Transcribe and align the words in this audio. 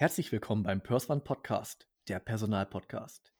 Herzlich 0.00 0.32
willkommen 0.32 0.62
beim 0.62 0.80
Perswan 0.80 1.22
Podcast, 1.22 1.86
der 2.08 2.20
Personalpodcast. 2.20 3.34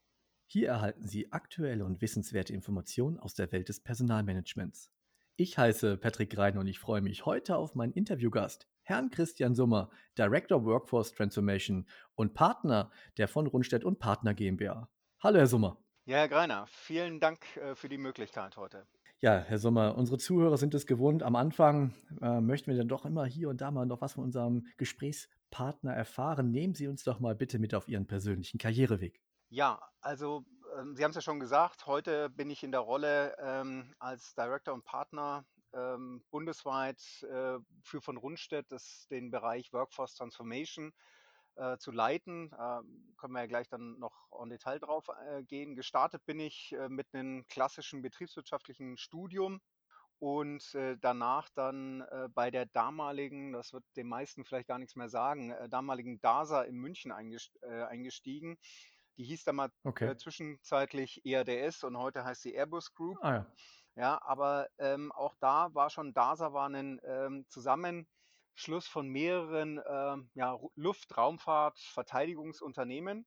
Hier 0.45 0.69
erhalten 0.69 1.07
Sie 1.09 1.33
aktuelle 1.33 1.87
und 1.87 2.03
wissenswerte 2.03 2.53
Informationen 2.53 3.19
aus 3.19 3.33
der 3.33 3.51
Welt 3.51 3.71
des 3.71 3.81
Personalmanagements. 3.81 4.93
Ich 5.37 5.57
heiße 5.57 5.96
Patrick 5.96 6.37
Rein 6.37 6.59
und 6.59 6.67
ich 6.67 6.79
freue 6.79 7.01
mich 7.01 7.25
heute 7.25 7.57
auf 7.57 7.77
meinen 7.77 7.95
Interviewgast, 7.95 8.68
Herrn 8.82 9.09
Christian 9.09 9.54
Summer, 9.54 9.89
Director 10.18 10.63
Workforce 10.67 11.13
Transformation 11.13 11.89
und 12.15 12.35
Partner 12.35 12.90
der 13.17 13.27
von 13.27 13.46
Rundstedt 13.46 13.82
und 13.82 13.99
Partner 13.99 14.35
GmbH. 14.35 14.90
Hallo, 15.23 15.39
Herr 15.39 15.46
Summer. 15.46 15.79
Ja, 16.04 16.18
Herr 16.18 16.29
Greiner, 16.29 16.67
vielen 16.67 17.21
Dank 17.21 17.57
äh, 17.57 17.75
für 17.75 17.89
die 17.89 17.96
Möglichkeit 17.96 18.59
heute. 18.59 18.87
Ja, 19.21 19.39
Herr 19.39 19.59
Sommer, 19.59 19.96
unsere 19.96 20.18
Zuhörer 20.18 20.59
sind 20.59 20.75
es 20.75 20.87
gewohnt. 20.87 21.23
Am 21.23 21.37
Anfang 21.37 21.95
äh, 22.21 22.43
möchten 22.43 22.71
wir 22.71 22.77
dann 22.77 22.89
doch 22.89 23.07
immer 23.07 23.25
hier 23.25 23.49
und 23.49 23.63
da 23.63 23.71
mal 23.71 23.87
noch 23.87 24.03
was 24.03 24.13
von 24.13 24.25
unserem 24.25 24.67
Gesprächspartner 25.50 25.95
erfahren. 25.95 26.50
Nehmen 26.50 26.75
Sie 26.75 26.89
uns 26.89 27.04
doch 27.04 27.21
mal 27.21 27.35
bitte 27.35 27.59
mit 27.59 27.75
auf 27.75 27.89
Ihren 27.89 28.07
persönlichen 28.07 28.59
Karriereweg. 28.59 29.21
Ja, 29.49 29.81
also 30.00 30.45
ähm, 30.79 30.95
Sie 30.95 31.04
haben 31.04 31.11
es 31.11 31.17
ja 31.17 31.23
schon 31.23 31.40
gesagt, 31.40 31.86
heute 31.86 32.31
bin 32.31 32.50
ich 32.50 32.62
in 32.62 32.70
der 32.70 32.81
Rolle 32.81 33.36
ähm, 33.39 33.92
als 33.98 34.34
Director 34.34 34.73
und 34.73 34.84
Partner 34.84 35.45
ähm, 35.73 36.23
bundesweit 36.31 37.00
äh, 37.23 37.59
für 37.83 38.01
von 38.01 38.17
Rundstedt 38.17 38.71
das, 38.71 39.06
den 39.11 39.31
Bereich 39.31 39.73
Workforce 39.73 40.15
Transformation 40.15 40.93
äh, 41.56 41.77
zu 41.78 41.91
leiten. 41.91 42.53
Ähm, 42.59 43.15
können 43.17 43.34
wir 43.34 43.41
ja 43.41 43.47
gleich 43.47 43.69
dann 43.69 43.98
noch 43.98 44.28
en 44.41 44.51
Detail 44.51 44.78
drauf 44.78 45.09
äh, 45.28 45.43
gehen. 45.43 45.75
Gestartet 45.75 46.25
bin 46.27 46.39
ich 46.39 46.73
äh, 46.73 46.89
mit 46.89 47.09
einem 47.12 47.47
klassischen 47.48 48.03
betriebswirtschaftlichen 48.03 48.97
Studium 48.97 49.61
und 50.21 50.75
äh, 50.75 50.97
danach 51.01 51.49
dann 51.55 52.03
äh, 52.03 52.29
bei 52.29 52.51
der 52.51 52.67
damaligen, 52.67 53.53
das 53.53 53.73
wird 53.73 53.85
den 53.97 54.07
meisten 54.07 54.45
vielleicht 54.45 54.69
gar 54.69 54.79
nichts 54.79 54.95
mehr 54.95 55.09
sagen, 55.09 55.51
äh, 55.51 55.69
damaligen 55.69 56.21
DASA 56.21 56.62
in 56.62 56.77
München 56.77 57.11
eingestiegen. 57.11 58.59
Die 59.17 59.25
hieß 59.25 59.45
damals 59.45 59.73
okay. 59.83 60.15
zwischenzeitlich 60.17 61.25
ERDS 61.25 61.85
und 61.85 61.97
heute 61.97 62.25
heißt 62.25 62.43
sie 62.43 62.55
Airbus 62.55 62.95
Group. 62.95 63.17
Ah, 63.23 63.35
ja. 63.35 63.47
ja, 63.97 64.23
aber 64.23 64.69
ähm, 64.79 65.11
auch 65.12 65.35
da 65.41 65.75
war 65.75 65.89
schon 65.89 66.12
DASA 66.12 66.53
war 66.53 66.69
ein 66.69 67.01
ähm, 67.03 67.47
zusammen 67.49 68.07
Schluss 68.55 68.87
von 68.87 69.09
mehreren 69.09 69.79
äh, 69.79 70.17
ja, 70.34 70.59
Luft-, 70.75 71.17
Raumfahrt-, 71.17 71.81
Verteidigungsunternehmen. 71.95 73.27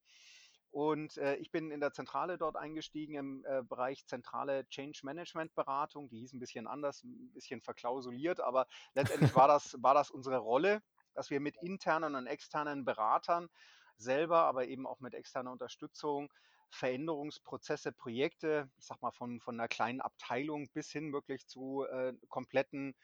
Und 0.73 1.17
äh, 1.17 1.35
ich 1.35 1.51
bin 1.51 1.69
in 1.69 1.79
der 1.79 1.93
Zentrale 1.93 2.39
dort 2.39 2.55
eingestiegen 2.55 3.13
im 3.13 3.45
äh, 3.45 3.61
Bereich 3.61 4.07
zentrale 4.07 4.67
Change 4.69 5.01
Management 5.03 5.53
Beratung. 5.53 6.09
Die 6.09 6.17
hieß 6.17 6.33
ein 6.33 6.39
bisschen 6.39 6.65
anders, 6.65 7.03
ein 7.03 7.31
bisschen 7.31 7.61
verklausuliert, 7.61 8.41
aber 8.41 8.65
letztendlich 8.95 9.35
war 9.35 9.47
das, 9.47 9.77
war 9.83 9.93
das 9.93 10.09
unsere 10.09 10.39
Rolle, 10.39 10.81
dass 11.13 11.29
wir 11.29 11.39
mit 11.39 11.57
internen 11.61 12.15
und 12.15 12.25
externen 12.25 12.85
Beratern 12.85 13.49
selber, 13.97 14.45
aber 14.45 14.65
eben 14.65 14.87
auch 14.87 14.99
mit 14.99 15.13
externer 15.13 15.51
Unterstützung 15.51 16.33
Veränderungsprozesse, 16.71 17.91
Projekte, 17.91 18.67
ich 18.79 18.87
sag 18.87 18.99
mal 19.03 19.11
von, 19.11 19.39
von 19.41 19.59
einer 19.59 19.67
kleinen 19.67 20.01
Abteilung 20.01 20.69
bis 20.73 20.89
hin 20.89 21.13
wirklich 21.13 21.45
zu 21.45 21.85
äh, 21.85 22.15
kompletten 22.29 22.95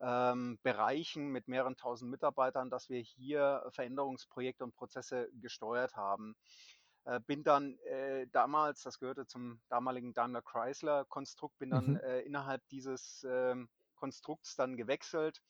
ähm, 0.00 0.58
Bereichen 0.62 1.28
mit 1.30 1.48
mehreren 1.48 1.76
tausend 1.76 2.10
Mitarbeitern, 2.10 2.70
dass 2.70 2.88
wir 2.88 3.00
hier 3.00 3.66
Veränderungsprojekte 3.70 4.62
und 4.62 4.76
Prozesse 4.76 5.28
gesteuert 5.40 5.96
haben. 5.96 6.36
Äh, 7.06 7.20
bin 7.20 7.44
dann 7.44 7.78
äh, 7.84 8.26
damals, 8.32 8.82
das 8.82 8.98
gehörte 8.98 9.26
zum 9.26 9.60
damaligen 9.68 10.12
Daimler 10.12 10.42
Chrysler 10.42 11.04
Konstrukt, 11.04 11.56
bin 11.58 11.70
dann 11.70 11.92
mhm. 11.92 11.96
äh, 11.98 12.20
innerhalb 12.22 12.66
dieses 12.68 13.24
ähm, 13.28 13.68
Konstrukts 13.94 14.56
dann 14.56 14.76
gewechselt 14.76 15.40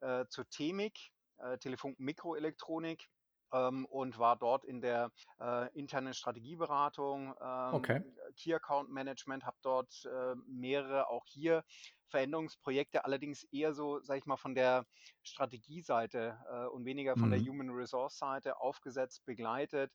äh, 0.00 0.26
zur 0.28 0.48
TEMIC, 0.48 1.12
äh, 1.38 1.58
Telefon 1.58 1.96
Mikroelektronik 1.98 3.08
ähm, 3.52 3.84
und 3.86 4.16
war 4.18 4.36
dort 4.36 4.64
in 4.64 4.80
der 4.80 5.10
äh, 5.40 5.76
internen 5.76 6.14
Strategieberatung, 6.14 7.34
ähm, 7.40 7.74
okay. 7.74 8.02
Key 8.36 8.54
Account 8.54 8.88
Management, 8.88 9.44
habe 9.44 9.58
dort 9.62 10.08
mehrere 10.46 11.08
auch 11.08 11.26
hier 11.26 11.64
Veränderungsprojekte, 12.10 13.04
allerdings 13.04 13.42
eher 13.50 13.74
so, 13.74 14.00
sage 14.00 14.20
ich 14.20 14.26
mal, 14.26 14.36
von 14.36 14.54
der 14.54 14.86
Strategieseite 15.22 16.38
und 16.72 16.84
weniger 16.84 17.14
von 17.14 17.28
mhm. 17.28 17.32
der 17.32 17.40
Human 17.40 17.70
Resource 17.70 18.18
Seite 18.18 18.58
aufgesetzt, 18.60 19.24
begleitet 19.26 19.92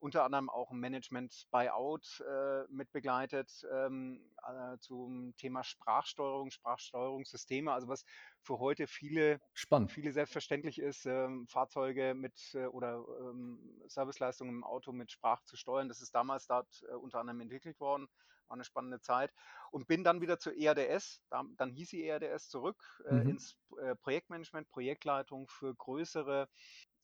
unter 0.00 0.24
anderem 0.24 0.48
auch 0.48 0.70
ein 0.70 0.78
Management-Buyout 0.78 2.20
äh, 2.20 2.64
mit 2.68 2.92
begleitet 2.92 3.66
ähm, 3.72 4.20
äh, 4.46 4.78
zum 4.78 5.34
Thema 5.36 5.64
Sprachsteuerung, 5.64 6.50
Sprachsteuerungssysteme, 6.50 7.72
also 7.72 7.88
was 7.88 8.04
für 8.42 8.58
heute 8.58 8.86
viele, 8.86 9.40
Spannend. 9.54 9.90
viele 9.90 10.12
selbstverständlich 10.12 10.78
ist, 10.78 11.06
ähm, 11.06 11.46
Fahrzeuge 11.48 12.14
mit 12.14 12.54
äh, 12.54 12.66
oder 12.66 13.04
ähm, 13.20 13.82
Serviceleistungen 13.88 14.54
im 14.54 14.64
Auto 14.64 14.92
mit 14.92 15.10
Sprach 15.10 15.42
zu 15.44 15.56
steuern. 15.56 15.88
Das 15.88 16.00
ist 16.00 16.14
damals 16.14 16.46
dort 16.46 16.84
äh, 16.88 16.94
unter 16.94 17.20
anderem 17.20 17.40
entwickelt 17.40 17.80
worden, 17.80 18.08
war 18.48 18.54
eine 18.54 18.64
spannende 18.64 19.00
Zeit 19.00 19.32
und 19.70 19.86
bin 19.86 20.04
dann 20.04 20.20
wieder 20.20 20.38
zur 20.38 20.56
ERDS, 20.56 21.22
da, 21.30 21.44
dann 21.56 21.70
hieß 21.70 21.90
sie 21.90 22.04
ERDS 22.06 22.48
zurück 22.48 22.82
äh, 23.06 23.14
mhm. 23.14 23.30
ins 23.30 23.56
äh, 23.80 23.94
Projektmanagement, 23.96 24.68
Projektleitung 24.70 25.48
für 25.48 25.74
größere 25.74 26.48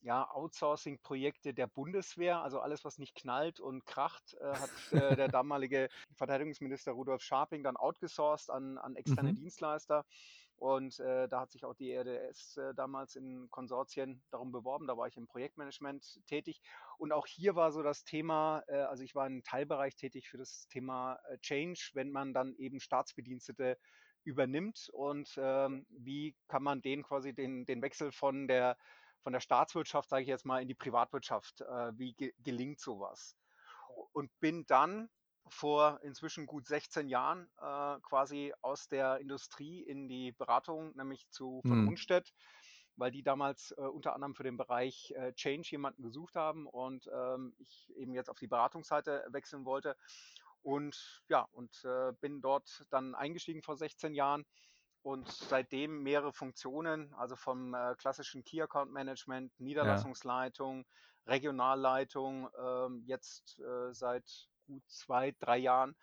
ja, 0.05 0.29
Outsourcing-Projekte 0.31 1.55
der 1.55 1.65
Bundeswehr, 1.65 2.41
also 2.41 2.59
alles, 2.59 2.85
was 2.85 2.99
nicht 2.99 3.15
knallt 3.15 3.59
und 3.59 3.87
kracht, 3.87 4.35
äh, 4.39 4.53
hat 4.53 4.69
äh, 4.91 5.15
der 5.15 5.27
damalige 5.27 5.89
Verteidigungsminister 6.13 6.91
Rudolf 6.91 7.23
Scharping 7.23 7.63
dann 7.63 7.75
outgesourced 7.75 8.51
an, 8.51 8.77
an 8.77 8.95
externe 8.95 9.31
mhm. 9.31 9.37
Dienstleister. 9.37 10.05
Und 10.57 10.99
äh, 10.99 11.27
da 11.27 11.41
hat 11.41 11.51
sich 11.51 11.65
auch 11.65 11.73
die 11.73 11.91
RDS 11.91 12.57
äh, 12.57 12.75
damals 12.75 13.15
in 13.15 13.49
Konsortien 13.49 14.21
darum 14.29 14.51
beworben. 14.51 14.85
Da 14.87 14.95
war 14.95 15.07
ich 15.07 15.17
im 15.17 15.25
Projektmanagement 15.25 16.21
tätig. 16.27 16.61
Und 16.99 17.11
auch 17.11 17.25
hier 17.25 17.55
war 17.55 17.71
so 17.71 17.81
das 17.81 18.03
Thema, 18.03 18.63
äh, 18.67 18.77
also 18.77 19.03
ich 19.03 19.15
war 19.15 19.25
im 19.25 19.43
Teilbereich 19.43 19.95
tätig 19.95 20.29
für 20.29 20.37
das 20.37 20.67
Thema 20.69 21.19
äh, 21.29 21.39
Change, 21.39 21.89
wenn 21.93 22.11
man 22.11 22.31
dann 22.31 22.55
eben 22.55 22.79
Staatsbedienstete 22.79 23.77
übernimmt 24.23 24.89
und 24.91 25.35
ähm, 25.37 25.85
wie 25.89 26.35
kann 26.47 26.63
man 26.63 26.81
den 26.81 27.03
quasi 27.03 27.33
den, 27.33 27.65
den 27.65 27.81
Wechsel 27.81 28.11
von 28.11 28.47
der 28.47 28.75
von 29.25 29.33
der 29.33 29.39
Staatswirtschaft, 29.39 30.07
sage 30.07 30.21
ich 30.21 30.27
jetzt 30.27 30.45
mal, 30.45 30.61
in 30.61 30.67
die 30.67 30.75
Privatwirtschaft. 30.75 31.61
Äh, 31.61 31.97
wie 31.97 32.13
ge 32.13 32.31
gelingt 32.43 32.79
sowas? 32.79 33.35
Und 34.13 34.29
bin 34.39 34.67
dann 34.67 35.09
vor 35.47 35.99
inzwischen 36.03 36.45
gut 36.45 36.67
16 36.67 37.09
Jahren 37.09 37.49
äh, 37.59 37.99
quasi 38.01 38.53
aus 38.61 38.87
der 38.87 39.17
Industrie 39.17 39.81
in 39.81 40.07
die 40.07 40.31
Beratung, 40.31 40.95
nämlich 40.95 41.27
zu 41.31 41.61
von 41.63 41.81
mhm. 41.81 41.87
Unstedt, 41.87 42.35
weil 42.97 43.09
die 43.09 43.23
damals 43.23 43.71
äh, 43.71 43.81
unter 43.81 44.13
anderem 44.13 44.35
für 44.35 44.43
den 44.43 44.57
Bereich 44.57 45.11
äh, 45.17 45.33
Change 45.33 45.69
jemanden 45.71 46.03
gesucht 46.03 46.35
haben 46.35 46.67
und 46.67 47.09
ähm, 47.11 47.55
ich 47.57 47.91
eben 47.97 48.13
jetzt 48.13 48.29
auf 48.29 48.37
die 48.37 48.47
Beratungsseite 48.47 49.25
wechseln 49.29 49.65
wollte. 49.65 49.97
Und 50.61 51.23
ja, 51.29 51.47
und 51.51 51.83
äh, 51.83 52.13
bin 52.21 52.41
dort 52.41 52.85
dann 52.91 53.15
eingestiegen 53.15 53.63
vor 53.63 53.75
16 53.75 54.13
Jahren 54.13 54.45
und 55.05 55.31
seitdem 55.31 56.01
mehrere 56.01 56.33
Funktionen, 56.33 57.13
also 57.13 57.35
vom 57.35 57.75
äh, 57.75 57.93
klassischen 57.95 58.43
Key 58.43 58.59
Account 58.59 58.91
Management, 58.91 59.51
Niederlassungsleitung, 59.59 60.79
ja. 60.79 61.31
Regionalleitung, 61.31 62.49
ähm, 62.59 63.03
jetzt 63.05 63.59
äh, 63.59 63.93
seit 63.93 64.25
gut 64.65 64.81
zwei, 64.87 65.35
drei 65.39 65.59
Jahren 65.59 65.95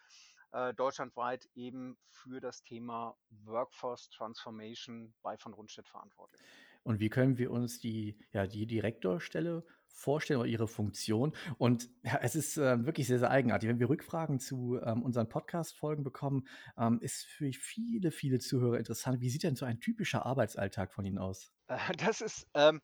äh, 0.53 0.73
deutschlandweit 0.75 1.49
eben 1.57 1.99
für 2.11 2.41
das 2.41 2.62
Thema 2.62 3.17
Workforce 3.45 4.09
Transformation 4.11 5.12
bei 5.21 5.37
von 5.37 5.53
Rundstedt 5.53 5.88
verantwortlich. 5.88 6.41
Und 6.85 7.00
wie 7.00 7.09
können 7.09 7.38
wir 7.38 7.50
uns 7.50 7.81
die, 7.81 8.17
ja, 8.31 8.47
die 8.47 8.67
Direktorstelle 8.67 9.65
vorstellen 9.93 10.41
oder 10.41 10.49
ihre 10.49 10.69
Funktion? 10.69 11.35
Und 11.59 11.89
ja, 12.03 12.19
es 12.23 12.35
ist 12.35 12.56
äh, 12.56 12.85
wirklich 12.85 13.06
sehr, 13.06 13.19
sehr 13.19 13.31
eigenartig. 13.31 13.69
Wenn 13.69 13.79
wir 13.79 13.89
Rückfragen 13.89 14.41
zu 14.41 14.79
ähm, 14.85 15.03
unseren 15.03 15.29
Podcast-Folgen 15.29 16.03
bekommen, 16.05 16.47
ähm, 16.77 16.99
ist 17.00 17.25
für 17.25 17.53
viele, 17.53 18.11
viele 18.11 18.39
Zuhörer 18.39 18.79
interessant. 18.79 19.21
Wie 19.21 19.31
sieht 19.31 19.43
denn 19.43 19.56
so 19.56 19.65
ein 19.65 19.81
typischer 19.81 20.27
Arbeitsalltag 20.27 20.93
von 20.93 21.05
Ihnen 21.05 21.19
aus? 21.19 21.53
Das 21.97 22.21
ist, 22.21 22.47
ähm, 22.55 22.81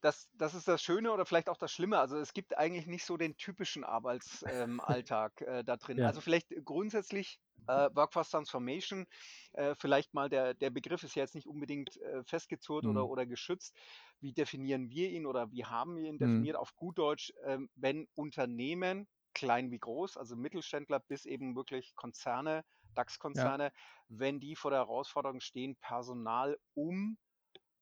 das, 0.00 0.28
das 0.34 0.54
ist 0.54 0.68
das 0.68 0.82
Schöne 0.82 1.12
oder 1.12 1.26
vielleicht 1.26 1.48
auch 1.48 1.56
das 1.56 1.72
Schlimme. 1.72 1.98
Also 1.98 2.18
es 2.18 2.32
gibt 2.32 2.56
eigentlich 2.56 2.86
nicht 2.86 3.04
so 3.04 3.16
den 3.16 3.36
typischen 3.36 3.84
Arbeitsalltag 3.84 5.40
ähm, 5.40 5.48
äh, 5.48 5.64
da 5.64 5.76
drin. 5.76 5.98
Ja. 5.98 6.06
Also 6.06 6.20
vielleicht 6.20 6.48
grundsätzlich 6.64 7.40
äh, 7.68 7.90
Workforce 7.94 8.30
Transformation, 8.30 9.06
äh, 9.52 9.74
vielleicht 9.78 10.14
mal 10.14 10.28
der, 10.28 10.54
der 10.54 10.70
Begriff 10.70 11.02
ist 11.02 11.14
ja 11.14 11.22
jetzt 11.22 11.34
nicht 11.34 11.46
unbedingt 11.46 11.96
äh, 11.98 12.24
festgezurrt 12.24 12.84
mhm. 12.84 12.90
oder, 12.90 13.08
oder 13.08 13.26
geschützt. 13.26 13.76
Wie 14.20 14.32
definieren 14.32 14.90
wir 14.90 15.10
ihn 15.10 15.26
oder 15.26 15.50
wie 15.52 15.64
haben 15.64 15.96
wir 15.96 16.04
ihn 16.04 16.14
mhm. 16.14 16.18
definiert? 16.18 16.56
Mhm. 16.56 16.60
Auf 16.60 16.74
gut 16.74 16.98
Deutsch, 16.98 17.32
ähm, 17.44 17.68
wenn 17.76 18.08
Unternehmen, 18.14 19.06
klein 19.34 19.70
wie 19.70 19.78
groß, 19.78 20.16
also 20.16 20.34
Mittelständler 20.34 21.00
bis 21.00 21.24
eben 21.24 21.54
wirklich 21.54 21.94
Konzerne, 21.94 22.64
DAX-Konzerne, 22.94 23.64
ja. 23.64 23.70
wenn 24.08 24.40
die 24.40 24.56
vor 24.56 24.70
der 24.70 24.80
Herausforderung 24.80 25.40
stehen, 25.40 25.76
Personal 25.76 26.58
um 26.74 27.18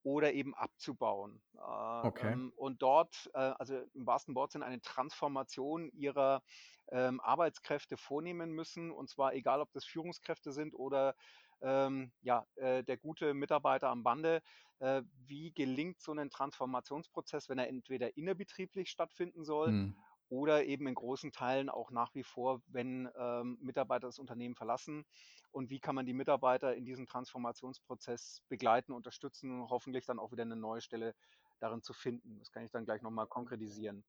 oder 0.07 0.33
eben 0.33 0.55
abzubauen. 0.55 1.41
Äh, 1.55 1.59
Okay. 2.03 2.33
ähm, 2.33 2.53
und 2.55 2.81
dort, 2.81 3.29
äh, 3.33 3.39
also 3.39 3.81
im 3.93 4.05
wahrsten 4.07 4.35
Wortsinn, 4.35 4.63
eine 4.63 4.81
Transformation 4.81 5.89
ihrer 5.91 6.43
ähm, 6.91 7.19
Arbeitskräfte 7.19 7.97
vornehmen 7.97 8.51
müssen. 8.51 8.91
Und 8.91 9.09
zwar 9.09 9.33
egal, 9.33 9.61
ob 9.61 9.71
das 9.73 9.85
Führungskräfte 9.85 10.51
sind 10.53 10.73
oder 10.75 11.15
ähm, 11.61 12.11
ja, 12.21 12.45
äh, 12.55 12.83
der 12.83 12.97
gute 12.97 13.33
Mitarbeiter 13.33 13.89
am 13.89 14.03
Bande. 14.03 14.41
Äh, 14.79 15.01
wie 15.25 15.51
gelingt 15.51 16.01
so 16.01 16.13
ein 16.13 16.29
Transformationsprozess, 16.29 17.49
wenn 17.49 17.57
er 17.57 17.67
entweder 17.67 18.15
innerbetrieblich 18.15 18.89
stattfinden 18.89 19.43
soll 19.43 19.75
Hm. 19.75 19.91
Oder 20.29 20.65
eben 20.65 20.87
in 20.87 20.95
großen 20.95 21.31
Teilen 21.31 21.69
auch 21.69 21.91
nach 21.91 22.13
wie 22.15 22.23
vor, 22.23 22.61
wenn 22.67 23.09
ähm, 23.17 23.57
Mitarbeiter 23.61 24.07
das 24.07 24.19
Unternehmen 24.19 24.55
verlassen? 24.55 25.05
Und 25.51 25.69
wie 25.69 25.79
kann 25.79 25.95
man 25.95 26.05
die 26.05 26.13
Mitarbeiter 26.13 26.75
in 26.75 26.85
diesem 26.85 27.07
Transformationsprozess 27.07 28.43
begleiten, 28.49 28.91
unterstützen 28.91 29.61
und 29.61 29.69
hoffentlich 29.69 30.05
dann 30.05 30.19
auch 30.19 30.31
wieder 30.31 30.43
eine 30.43 30.55
neue 30.55 30.81
Stelle 30.81 31.15
darin 31.59 31.81
zu 31.81 31.93
finden? 31.93 32.39
Das 32.39 32.51
kann 32.51 32.63
ich 32.63 32.71
dann 32.71 32.85
gleich 32.85 33.01
nochmal 33.01 33.27
konkretisieren. 33.27 34.03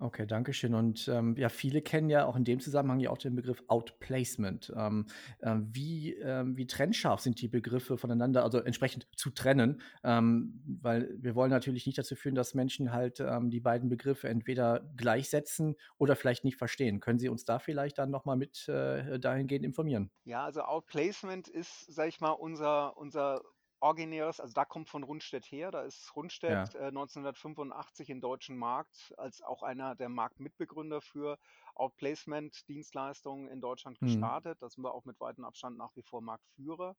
Okay, 0.00 0.26
danke 0.26 0.52
schön. 0.52 0.74
Und 0.74 1.08
ähm, 1.08 1.34
ja, 1.36 1.48
viele 1.48 1.82
kennen 1.82 2.08
ja 2.08 2.24
auch 2.24 2.36
in 2.36 2.44
dem 2.44 2.60
Zusammenhang 2.60 3.00
ja 3.00 3.10
auch 3.10 3.18
den 3.18 3.34
Begriff 3.34 3.64
Outplacement. 3.66 4.72
Ähm, 4.76 5.06
ähm, 5.42 5.68
wie, 5.72 6.14
ähm, 6.14 6.56
wie 6.56 6.68
trennscharf 6.68 7.20
sind 7.20 7.40
die 7.40 7.48
Begriffe 7.48 7.98
voneinander, 7.98 8.44
also 8.44 8.58
entsprechend 8.60 9.08
zu 9.16 9.30
trennen? 9.30 9.82
Ähm, 10.04 10.62
weil 10.80 11.16
wir 11.18 11.34
wollen 11.34 11.50
natürlich 11.50 11.84
nicht 11.84 11.98
dazu 11.98 12.14
führen, 12.14 12.36
dass 12.36 12.54
Menschen 12.54 12.92
halt 12.92 13.18
ähm, 13.18 13.50
die 13.50 13.58
beiden 13.58 13.88
Begriffe 13.88 14.28
entweder 14.28 14.88
gleichsetzen 14.96 15.74
oder 15.96 16.14
vielleicht 16.14 16.44
nicht 16.44 16.58
verstehen. 16.58 17.00
Können 17.00 17.18
Sie 17.18 17.28
uns 17.28 17.44
da 17.44 17.58
vielleicht 17.58 17.98
dann 17.98 18.10
nochmal 18.10 18.36
mit 18.36 18.68
äh, 18.68 19.18
dahingehend 19.18 19.64
informieren? 19.64 20.12
Ja, 20.24 20.44
also 20.44 20.62
Outplacement 20.62 21.48
ist, 21.48 21.92
sage 21.92 22.10
ich 22.10 22.20
mal, 22.20 22.30
unser, 22.30 22.96
unser 22.96 23.42
originäres, 23.80 24.40
also 24.40 24.52
da 24.54 24.64
kommt 24.64 24.88
von 24.88 25.02
Rundstedt 25.04 25.46
her. 25.46 25.70
Da 25.70 25.82
ist 25.82 26.14
Rundstedt 26.16 26.74
Ja. 26.74 26.74
äh, 26.74 26.90
1985 26.92 28.10
im 28.10 28.20
deutschen 28.20 28.56
Markt 28.58 29.14
als 29.18 29.42
auch 29.42 29.62
einer 29.62 29.94
der 29.94 30.08
Marktmitbegründer 30.08 31.00
für 31.00 31.38
Outplacement-Dienstleistungen 31.74 33.48
in 33.48 33.60
Deutschland 33.60 34.00
Mhm. 34.00 34.30
gestartet. 34.40 34.62
Da 34.62 34.68
sind 34.68 34.84
wir 34.84 34.94
auch 34.94 35.04
mit 35.04 35.20
weitem 35.20 35.44
Abstand 35.44 35.76
nach 35.78 35.94
wie 35.96 36.02
vor 36.02 36.20
Marktführer. 36.22 36.96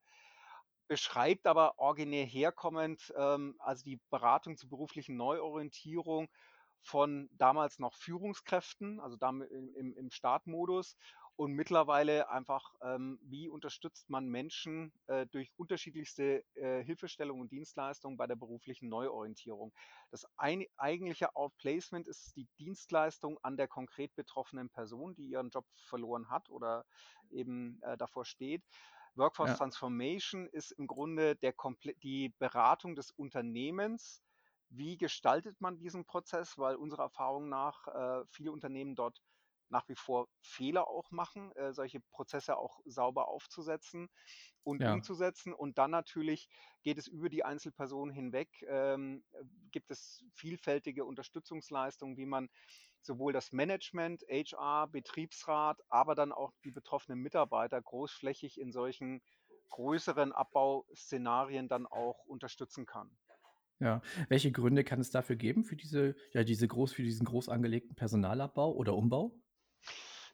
Beschreibt 0.87 1.45
aber 1.45 1.77
originär 1.77 2.25
herkommend, 2.25 3.13
ähm, 3.15 3.55
also 3.59 3.83
die 3.83 4.01
Beratung 4.09 4.57
zur 4.57 4.69
beruflichen 4.69 5.15
Neuorientierung 5.17 6.29
von 6.81 7.29
damals 7.33 7.79
noch 7.79 7.95
Führungskräften, 7.95 8.99
also 8.99 9.17
im 9.75 9.93
im 9.97 10.11
Startmodus 10.11 10.95
und 11.35 11.53
mittlerweile 11.53 12.29
einfach, 12.29 12.73
ähm, 12.81 13.19
wie 13.23 13.49
unterstützt 13.49 14.09
man 14.09 14.27
Menschen, 14.27 14.91
äh, 15.07 15.25
durch 15.27 15.51
unterschiedlichste, 15.55 16.43
äh, 16.55 16.83
Hilfestellungen 16.83 17.41
und 17.43 17.51
Dienstleistungen 17.51 18.17
bei 18.17 18.27
der 18.27 18.35
beruflichen 18.35 18.89
Neuorientierung. 18.89 19.73
Das 20.11 20.25
ein 20.37 20.65
eigentliche 20.77 21.35
Outplacement 21.35 22.07
ist 22.07 22.35
die 22.35 22.47
Dienstleistung 22.59 23.39
an 23.41 23.55
der 23.57 23.67
konkret 23.67 24.15
betroffenen 24.15 24.69
Person, 24.69 25.15
die 25.15 25.27
ihren 25.29 25.49
Job 25.49 25.65
verloren 25.77 26.29
hat 26.29 26.49
oder 26.49 26.85
eben, 27.29 27.79
äh, 27.83 27.97
davor 27.97 28.25
steht. 28.25 28.63
Workforce 29.15 29.53
Ja. 29.53 29.57
Transformation 29.57 30.47
ist 30.47 30.71
im 30.71 30.87
Grunde 30.87 31.35
der 31.35 31.53
die 32.03 32.29
Beratung 32.37 32.95
des 32.95 33.11
Unternehmens. 33.11 34.23
Wie 34.69 34.97
gestaltet 34.97 35.61
man 35.61 35.77
diesen 35.79 36.05
Prozess? 36.05 36.57
Weil 36.57 36.75
unserer 36.75 37.03
Erfahrung 37.03 37.49
nach 37.49 37.87
äh, 37.87 38.25
viele 38.29 38.51
Unternehmen 38.51 38.95
dort 38.95 39.21
nach 39.71 39.87
wie 39.87 39.95
vor 39.95 40.29
Fehler 40.41 40.87
auch 40.87 41.11
machen, 41.11 41.51
äh, 41.55 41.73
solche 41.73 41.99
Prozesse 41.99 42.57
auch 42.57 42.79
sauber 42.85 43.27
aufzusetzen 43.27 44.09
und 44.63 44.83
Ja. 44.83 44.85
umzusetzen. 44.85 45.53
Und 45.53 45.77
dann 45.77 45.91
natürlich 45.91 46.49
geht 46.83 46.97
es 46.97 47.07
über 47.07 47.29
die 47.29 47.45
Einzelperson 47.45 48.09
hinweg, 48.11 48.63
ähm, 48.67 49.23
gibt 49.71 49.91
es 49.91 50.23
vielfältige 50.33 51.05
Unterstützungsleistungen, 51.05 52.17
wie 52.17 52.25
man 52.25 52.49
sowohl 53.01 53.33
das 53.33 53.51
Management, 53.51 54.23
HR, 54.27 54.87
Betriebsrat, 54.87 55.81
aber 55.89 56.15
dann 56.15 56.31
auch 56.31 56.51
die 56.63 56.71
betroffenen 56.71 57.19
Mitarbeiter 57.19 57.81
großflächig 57.81 58.59
in 58.59 58.71
solchen 58.71 59.21
größeren 59.69 60.31
Abbauszenarien 60.33 61.67
dann 61.69 61.85
auch 61.85 62.25
unterstützen 62.25 62.85
kann. 62.85 63.19
Ja. 63.81 64.01
Welche 64.27 64.51
Gründe 64.51 64.83
kann 64.83 64.99
es 64.99 65.09
dafür 65.09 65.37
geben, 65.37 65.63
für 65.63 65.75
diese, 65.77 66.15
ja, 66.33 66.43
diese 66.43 66.67
groß, 66.67 66.91
für 66.93 67.03
diesen 67.03 67.25
groß 67.25 67.47
angelegten 67.47 67.95
Personalabbau 67.95 68.73
oder 68.75 68.93
Umbau? 68.95 69.39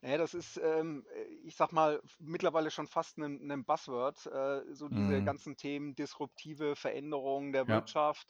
Ja, 0.03 0.17
das 0.17 0.33
ist, 0.33 0.57
ähm, 0.57 1.05
äh, 1.13 1.23
ich 1.45 1.55
sage 1.55 1.73
mal, 1.75 2.01
mittlerweile 2.19 2.71
schon 2.71 2.87
fast 2.87 3.17
'nen 3.17 3.45
'nen 3.45 3.65
Buzzword, 3.65 4.25
äh, 4.27 4.73
so 4.73 4.89
diese 4.89 5.21
Mhm. 5.21 5.23
ganzen 5.23 5.55
Themen 5.57 5.95
disruptive 5.95 6.75
Veränderungen 6.75 7.53
der 7.53 7.67
Ja. 7.67 7.95
Wirtschaft. 8.07 8.27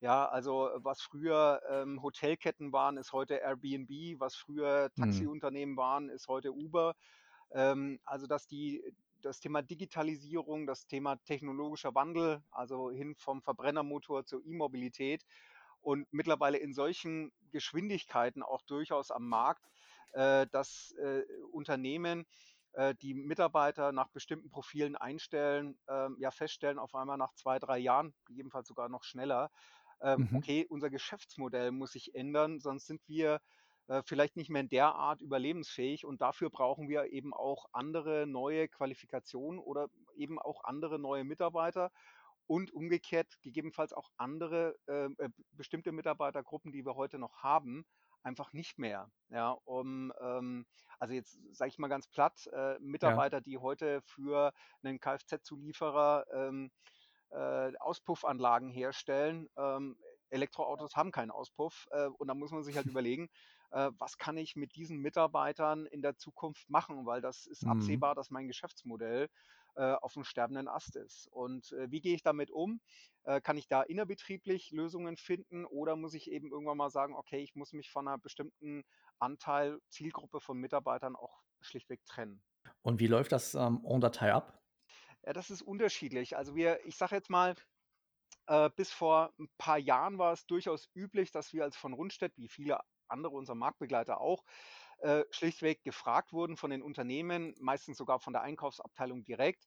Ja, 0.00 0.26
also, 0.28 0.70
was 0.78 1.00
früher, 1.02 1.62
ähm, 1.70 2.02
Hotelketten 2.02 2.72
waren, 2.72 2.96
ist 2.96 3.12
heute 3.12 3.36
Airbnb, 3.36 4.18
was 4.20 4.34
früher 4.34 4.90
Mhm. 4.96 5.32
Taxiunternehmen 5.36 5.76
waren, 5.76 6.08
ist 6.08 6.26
heute 6.28 6.52
Uber. 6.52 6.94
Ähm, 7.52 8.00
also, 8.04 8.26
dass 8.26 8.46
die 8.48 8.82
das 9.22 9.40
Thema 9.40 9.62
Digitalisierung, 9.62 10.66
das 10.66 10.86
Thema 10.86 11.16
technologischer 11.24 11.94
Wandel, 11.94 12.42
also 12.50 12.90
hin 12.90 13.14
vom 13.16 13.42
Verbrennermotor 13.42 14.24
zur 14.26 14.44
E-Mobilität 14.44 15.24
und 15.80 16.06
mittlerweile 16.12 16.58
in 16.58 16.72
solchen 16.74 17.32
Geschwindigkeiten 17.50 18.42
auch 18.42 18.62
durchaus 18.62 19.10
am 19.10 19.28
Markt, 19.28 19.66
äh, 20.12 20.46
dass, 20.50 20.92
äh, 20.98 21.24
Unternehmen, 21.50 22.24
äh, 22.72 22.94
die 22.94 23.14
Mitarbeiter 23.14 23.92
nach 23.92 24.08
bestimmten 24.08 24.50
Profilen 24.50 24.96
einstellen, 24.96 25.78
ähm, 25.88 26.16
ja 26.18 26.30
feststellen 26.30 26.78
auf 26.78 26.94
einmal 26.94 27.18
nach 27.18 27.34
2, 27.34 27.58
3 27.58 27.78
Jahren, 27.78 28.14
gegebenenfalls 28.26 28.68
sogar 28.68 28.88
noch 28.88 29.04
schneller, 29.04 29.50
ähm: 30.00 30.26
Mhm. 30.26 30.42
„Okay, 30.42 30.66
unser 30.68 30.90
Geschäftsmodell 30.90 31.70
muss 31.72 31.92
sich 31.92 32.14
ändern, 32.14 32.60
sonst 32.60 32.86
sind 32.86 33.02
wir, 33.08 33.40
vielleicht 34.04 34.36
nicht 34.36 34.50
mehr 34.50 34.62
in 34.62 34.68
der 34.68 34.94
Art 34.94 35.20
überlebensfähig 35.22 36.04
und 36.06 36.20
dafür 36.22 36.50
brauchen 36.50 36.88
wir 36.88 37.12
eben 37.12 37.34
auch 37.34 37.66
andere 37.72 38.26
neue 38.26 38.68
Qualifikationen 38.68 39.60
oder 39.60 39.88
eben 40.14 40.38
auch 40.38 40.64
andere 40.64 40.98
neue 40.98 41.24
Mitarbeiter 41.24 41.90
und 42.46 42.72
umgekehrt 42.72 43.40
gegebenenfalls 43.42 43.92
auch 43.92 44.10
andere, 44.16 44.76
ähm, 44.88 45.16
äh, 45.18 45.28
bestimmte 45.52 45.92
Mitarbeitergruppen, 45.92 46.72
die 46.72 46.84
wir 46.84 46.96
heute 46.96 47.18
noch 47.18 47.42
haben, 47.42 47.84
einfach 48.22 48.52
nicht 48.52 48.78
mehr, 48.78 49.10
ja, 49.30 49.50
um, 49.64 50.12
ähm 50.20 50.66
also 50.98 51.14
jetzt 51.14 51.38
sage 51.52 51.68
ich 51.70 51.78
mal 51.78 51.88
ganz 51.88 52.06
platt, 52.06 52.46
äh, 52.52 52.78
Ja. 53.00 53.22
Mitarbeiter, 53.22 53.40
die 53.40 53.58
heute 53.58 54.02
für 54.02 54.52
'nen 54.82 55.00
Kfz-Zulieferer, 55.00 56.26
ähm, 56.32 56.70
äh, 57.30 57.76
Auspuffanlagen 57.78 58.70
herstellen. 58.70 59.48
Ähm, 59.56 59.96
Elektroautos 60.30 60.96
haben 60.96 61.10
keinen 61.12 61.30
Auspuff, 61.30 61.86
äh, 61.90 62.06
und 62.06 62.28
da 62.28 62.34
muss 62.34 62.50
man 62.52 62.62
sich 62.64 62.76
halt 62.76 62.86
überlegen, 62.96 63.24
äh, 63.24 63.28
was 63.98 64.18
kann 64.18 64.36
ich 64.36 64.56
mit 64.56 64.74
diesen 64.76 64.98
Mitarbeitern 64.98 65.86
in 65.86 66.02
der 66.02 66.16
Zukunft 66.16 66.68
machen, 66.70 67.06
weil 67.06 67.20
das 67.22 67.46
ist 67.46 67.66
Mhm. 67.66 67.68
absehbar, 67.68 68.14
dass 68.14 68.30
mein 68.30 68.48
Geschäftsmodell, 68.48 69.28
äh, 69.74 69.92
aufm 69.94 70.24
sterbenden 70.24 70.68
Ast 70.68 70.96
ist. 70.96 71.28
Und, 71.28 71.72
äh, 71.72 71.90
wie 71.90 72.00
gehe 72.02 72.14
ich 72.14 72.22
damit 72.22 72.50
um? 72.50 72.80
Äh, 73.24 73.40
kann 73.40 73.56
ich 73.56 73.68
da 73.68 73.82
innerbetrieblich 73.82 74.70
Lösungen 74.70 75.16
finden 75.16 75.64
oder 75.64 75.96
muss 75.96 76.14
ich 76.14 76.30
eben 76.30 76.50
irgendwann 76.52 76.76
mal 76.78 76.90
sagen: 76.90 77.14
„Okay, 77.16 77.38
ich 77.42 77.54
muss 77.54 77.72
mich 77.72 77.90
von 77.90 78.04
'ner 78.06 78.18
bestimmten 78.18 78.84
Anteil 79.18 79.78
Zielgruppe 79.88 80.40
von 80.40 80.58
Mitarbeitern 80.58 81.16
auch 81.16 81.42
schlichtweg 81.60 82.04
trennen?“ 82.04 82.42
Und 82.82 83.00
wie 83.00 83.06
läuft 83.08 83.32
das, 83.32 83.54
ähm, 83.54 83.80
en 83.84 84.00
Detail 84.00 84.32
ab? 84.34 84.62
Ja, 85.24 85.32
das 85.32 85.50
ist 85.50 85.62
unterschiedlich. 85.62 86.36
Also 86.36 86.54
wir 86.56 86.84
ich 86.84 86.96
sage 86.96 87.14
jetzt 87.16 87.30
mal, 87.30 87.54
äh, 88.48 88.70
bis 88.76 88.92
vor 88.92 89.32
'n 89.38 89.48
paar 89.58 89.78
Jahren 89.78 90.18
war 90.18 90.32
es 90.32 90.46
durchaus 90.46 90.90
üblich, 90.94 91.32
dass 91.32 91.52
wir 91.54 91.64
als 91.64 91.76
von 91.76 91.92
Rundstedt, 91.94 92.36
wie 92.38 92.48
viele 92.48 92.80
andere 93.12 93.34
unserer 93.36 93.56
Marktbegleiter 93.56 94.20
auch, 94.20 94.44
äh, 95.00 95.24
schlichtweg 95.30 95.82
gefragt 95.84 96.32
wurden 96.32 96.56
von 96.56 96.70
den 96.70 96.82
Unternehmen, 96.82 97.54
meistens 97.60 97.98
sogar 97.98 98.20
von 98.20 98.32
der 98.34 98.42
Einkaufsabteilung 98.42 99.24
direkt. 99.24 99.66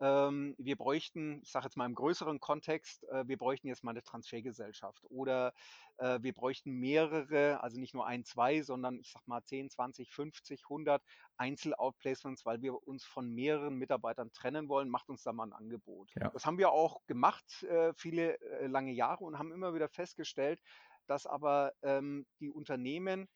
Ähm, 0.00 0.54
wir 0.58 0.76
bräuchten, 0.76 1.40
ich 1.42 1.50
sage 1.52 1.66
jetzt 1.66 1.76
mal 1.76 1.86
im 1.86 1.94
größeren 1.94 2.40
Kontext, 2.40 3.04
äh, 3.08 3.26
wir 3.28 3.38
bräuchten 3.38 3.68
jetzt 3.68 3.84
mal 3.84 3.94
'ne 3.94 4.02
Transfergesellschaft 4.02 5.04
oder, 5.08 5.54
äh, 5.98 6.18
wir 6.22 6.34
bräuchten 6.34 6.72
mehrere, 6.72 7.62
also 7.62 7.80
nicht 7.80 7.94
nur 7.94 8.06
1, 8.06 8.24
2, 8.24 8.62
sondern 8.62 8.98
ich 9.00 9.10
sage 9.12 9.24
mal 9.26 9.42
10, 9.44 9.70
20, 9.70 10.12
50, 10.12 10.68
100 10.68 11.02
Einzel-Outplacements, 11.38 12.44
weil 12.44 12.62
wir 12.62 12.86
uns 12.86 13.04
von 13.06 13.30
mehreren 13.30 13.76
Mitarbeitern 13.76 14.32
trennen 14.32 14.68
wollen. 14.68 14.90
Macht 14.90 15.08
uns 15.08 15.22
da 15.22 15.32
mal 15.32 15.44
'n 15.48 15.54
Angebot. 15.54 16.12
Ja. 16.14 16.32
Das 16.32 16.44
haben 16.46 16.58
wir 16.58 16.72
auch 16.72 17.06
gemacht, 17.06 17.62
äh, 17.64 17.94
viele, 17.96 18.38
äh, 18.40 18.66
lange 18.66 18.92
Jahre 18.92 19.24
und 19.24 19.38
haben 19.38 19.52
immer 19.52 19.74
wieder 19.74 19.88
festgestellt, 19.88 20.60
dass 21.06 21.26
aber, 21.26 21.72
ähm, 21.82 22.26
die 22.40 22.50
Unternehmen 22.50 23.28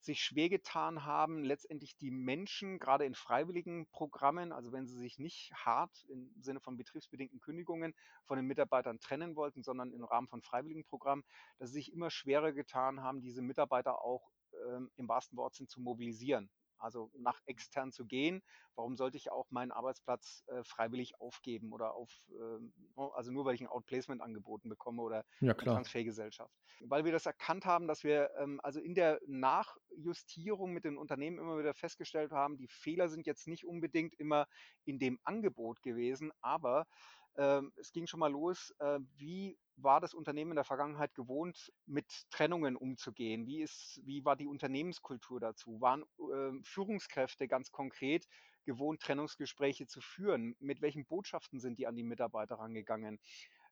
sich 0.00 0.22
schwer 0.22 0.48
getan 0.48 1.04
haben, 1.04 1.44
letztendlich 1.44 1.96
die 1.96 2.10
Menschen, 2.10 2.78
grade 2.78 3.04
in 3.04 3.14
freiwilligen 3.14 3.86
Programmen, 3.90 4.52
also 4.52 4.72
wenn 4.72 4.86
sie 4.86 4.96
sich 4.96 5.18
nicht 5.18 5.52
hart 5.54 6.04
im 6.08 6.32
Sinne 6.40 6.60
von 6.60 6.76
betriebsbedingten 6.76 7.40
Kündigungen 7.40 7.94
von 8.24 8.36
den 8.36 8.46
Mitarbeitern 8.46 8.98
trennen 8.98 9.36
wollten, 9.36 9.62
sondern 9.62 9.92
im 9.92 10.04
Rahmen 10.04 10.28
von 10.28 10.42
freiwilligen 10.42 10.84
Programmen, 10.84 11.22
dass 11.58 11.70
sie 11.70 11.74
sich 11.80 11.92
immer 11.92 12.10
schwerer 12.10 12.52
getan 12.52 13.02
haben, 13.02 13.20
diese 13.20 13.42
Mitarbeiter 13.42 14.02
auch, 14.02 14.30
ähm, 14.68 14.90
im 14.96 15.08
wahrsten 15.08 15.36
Wortsinn 15.36 15.68
zu 15.68 15.80
mobilisieren. 15.80 16.50
Also 16.80 17.10
nach 17.16 17.40
extern 17.46 17.92
zu 17.92 18.06
gehen. 18.06 18.42
Warum 18.74 18.96
sollte 18.96 19.16
ich 19.16 19.30
auch 19.30 19.50
meinen 19.50 19.72
Arbeitsplatz 19.72 20.44
äh, 20.48 20.64
freiwillig 20.64 21.20
aufgeben 21.20 21.72
oder 21.72 21.94
auf, 21.94 22.10
ne, 22.28 22.70
also 23.14 23.32
nur 23.32 23.44
weil 23.44 23.54
ich 23.54 23.60
ein 23.60 23.66
Outplacement 23.66 24.20
angeboten 24.22 24.68
bekomme 24.68 25.02
oder 25.02 25.24
Ja, 25.40 25.54
eine 25.56 25.64
klar. 25.64 25.66
Transfergesellschaft. 25.66 26.54
Weil 26.80 27.04
wir 27.04 27.12
das 27.12 27.26
erkannt 27.26 27.66
haben, 27.66 27.86
dass 27.88 28.04
wir 28.04 28.30
ähm, 28.38 28.60
also 28.62 28.80
in 28.80 28.94
der 28.94 29.20
Nachjustierung 29.26 30.72
mit 30.72 30.84
den 30.84 30.96
Unternehmen 30.96 31.38
immer 31.38 31.58
wieder 31.58 31.74
festgestellt 31.74 32.32
haben, 32.32 32.56
die 32.56 32.68
Fehler 32.68 33.08
sind 33.08 33.26
jetzt 33.26 33.46
nicht 33.48 33.66
unbedingt 33.66 34.14
immer 34.14 34.46
in 34.84 34.98
dem 34.98 35.18
Angebot 35.24 35.82
gewesen, 35.82 36.32
aber 36.40 36.86
es 37.34 37.92
ging 37.92 38.06
schon 38.06 38.20
mal 38.20 38.30
los, 38.30 38.74
äh, 38.78 38.98
wie 39.16 39.58
war 39.76 40.00
das 40.00 40.14
Unternehmen 40.14 40.52
in 40.52 40.56
der 40.56 40.64
Vergangenheit 40.64 41.14
gewohnt, 41.14 41.72
mit 41.86 42.06
Trennungen 42.30 42.76
umzugehen? 42.76 43.46
Wie, 43.46 43.60
ist, 43.62 44.00
wie 44.04 44.24
war 44.24 44.36
die 44.36 44.46
Unternehmenskultur 44.46 45.40
dazu? 45.40 45.80
Waren 45.80 46.02
äh, 46.02 46.62
Führungskräfte 46.62 47.48
ganz 47.48 47.70
konkret 47.70 48.26
gewohnt, 48.64 49.00
Trennungsgespräche 49.00 49.86
zu 49.86 50.00
führen? 50.00 50.54
Mit 50.60 50.82
welchen 50.82 51.06
Botschaften 51.06 51.60
sind 51.60 51.78
die 51.78 51.86
an 51.86 51.96
die 51.96 52.02
Mitarbeiter 52.02 52.56
rangegangen? 52.56 53.20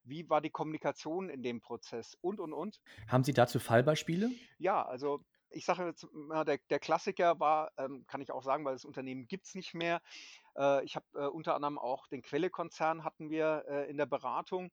Wie 0.05 0.29
war 0.31 0.41
die 0.41 0.51
Kommunikation 0.51 1.29
in 1.29 1.43
dem 1.43 1.61
Prozess? 1.61 2.17
Und, 2.23 2.41
und, 2.41 2.53
und. 2.53 2.81
Haben 3.09 3.25
Sie 3.25 3.35
dazu 3.35 3.59
Fallbeispiele? 3.59 4.31
Ja, 4.59 4.87
also 4.87 5.23
ich 5.51 5.65
sage 5.65 5.87
jetzt 5.87 6.07
mal, 6.13 6.45
der, 6.45 6.59
der 6.71 6.79
Klassiker 6.79 7.41
war, 7.41 7.73
ähm, 7.79 8.05
kann 8.07 8.21
ich 8.21 8.31
auch 8.33 8.43
sagen, 8.43 8.65
weil 8.65 8.75
das 8.75 8.85
Unternehmen 8.85 9.27
gibt 9.27 9.47
es 9.47 9.55
nicht 9.55 9.75
mehr. 9.75 10.01
Äh, 10.57 10.85
ich 10.85 10.97
habe 10.97 11.07
äh, 11.15 11.27
unter 11.27 11.55
anderem 11.55 11.79
auch 11.79 12.07
den 12.09 12.23
Quelle-Konzern 12.23 13.05
hatten 13.05 13.31
wir 13.31 13.65
äh, 13.69 13.91
in 13.91 13.97
der 13.97 14.07
Beratung. 14.07 14.71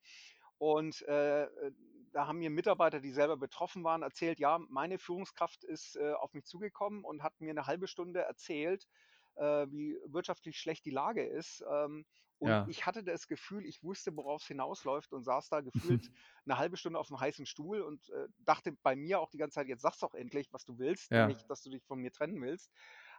Und 0.57 1.01
äh, 1.07 1.43
äh, 1.43 1.71
da 2.11 2.27
haben 2.27 2.39
mir 2.39 2.49
Mitarbeiter, 2.49 3.01
die 3.01 3.11
selber 3.11 3.35
betroffen 3.37 3.83
waren, 3.83 4.01
erzählt, 4.01 4.39
ja, 4.39 4.57
meine 4.69 4.99
Führungskraft 4.99 5.63
ist 5.65 5.97
äh, 5.97 6.13
auf 6.13 6.33
mich 6.33 6.45
zugekommen 6.45 7.03
und 7.03 7.23
hat 7.23 7.39
mir 7.41 7.51
eine 7.51 7.67
halbe 7.67 7.87
Stunde 7.87 8.21
erzählt, 8.21 8.87
äh, 9.35 9.67
wie 9.69 9.97
wirtschaftlich 10.05 10.57
schlecht 10.57 10.85
die 10.85 10.91
Lage 10.91 11.25
ist. 11.25 11.63
Ähm, 11.69 12.05
und 12.39 12.59
Ja. 12.59 12.65
ich 12.65 12.85
hatte 12.85 13.03
das 13.03 13.27
Gefühl, 13.27 13.65
ich 13.65 13.83
wusste, 13.83 14.15
worauf 14.15 14.41
es 14.41 14.47
hinausläuft 14.47 15.13
und 15.13 15.23
saß 15.23 15.49
da 15.49 15.61
gefühlt 15.61 16.09
eine 16.45 16.57
halbe 16.57 16.77
Stunde 16.77 16.99
auf 16.99 17.09
einem 17.09 17.19
heißen 17.19 17.45
Stuhl 17.45 17.81
und 17.81 18.09
äh, 18.09 18.27
dachte 18.39 18.73
bei 18.83 18.95
mir 18.95 19.19
auch 19.19 19.29
die 19.29 19.37
ganze 19.37 19.55
Zeit, 19.55 19.67
jetzt 19.67 19.81
sag's 19.81 19.99
doch 19.99 20.13
endlich, 20.13 20.51
was 20.53 20.65
du 20.65 20.77
willst, 20.77 21.11
Ja. 21.11 21.15
nämlich, 21.15 21.45
dass 21.47 21.61
du 21.63 21.69
dich 21.69 21.83
von 21.85 21.99
mir 21.99 22.11
trennen 22.11 22.41
willst. 22.41 22.71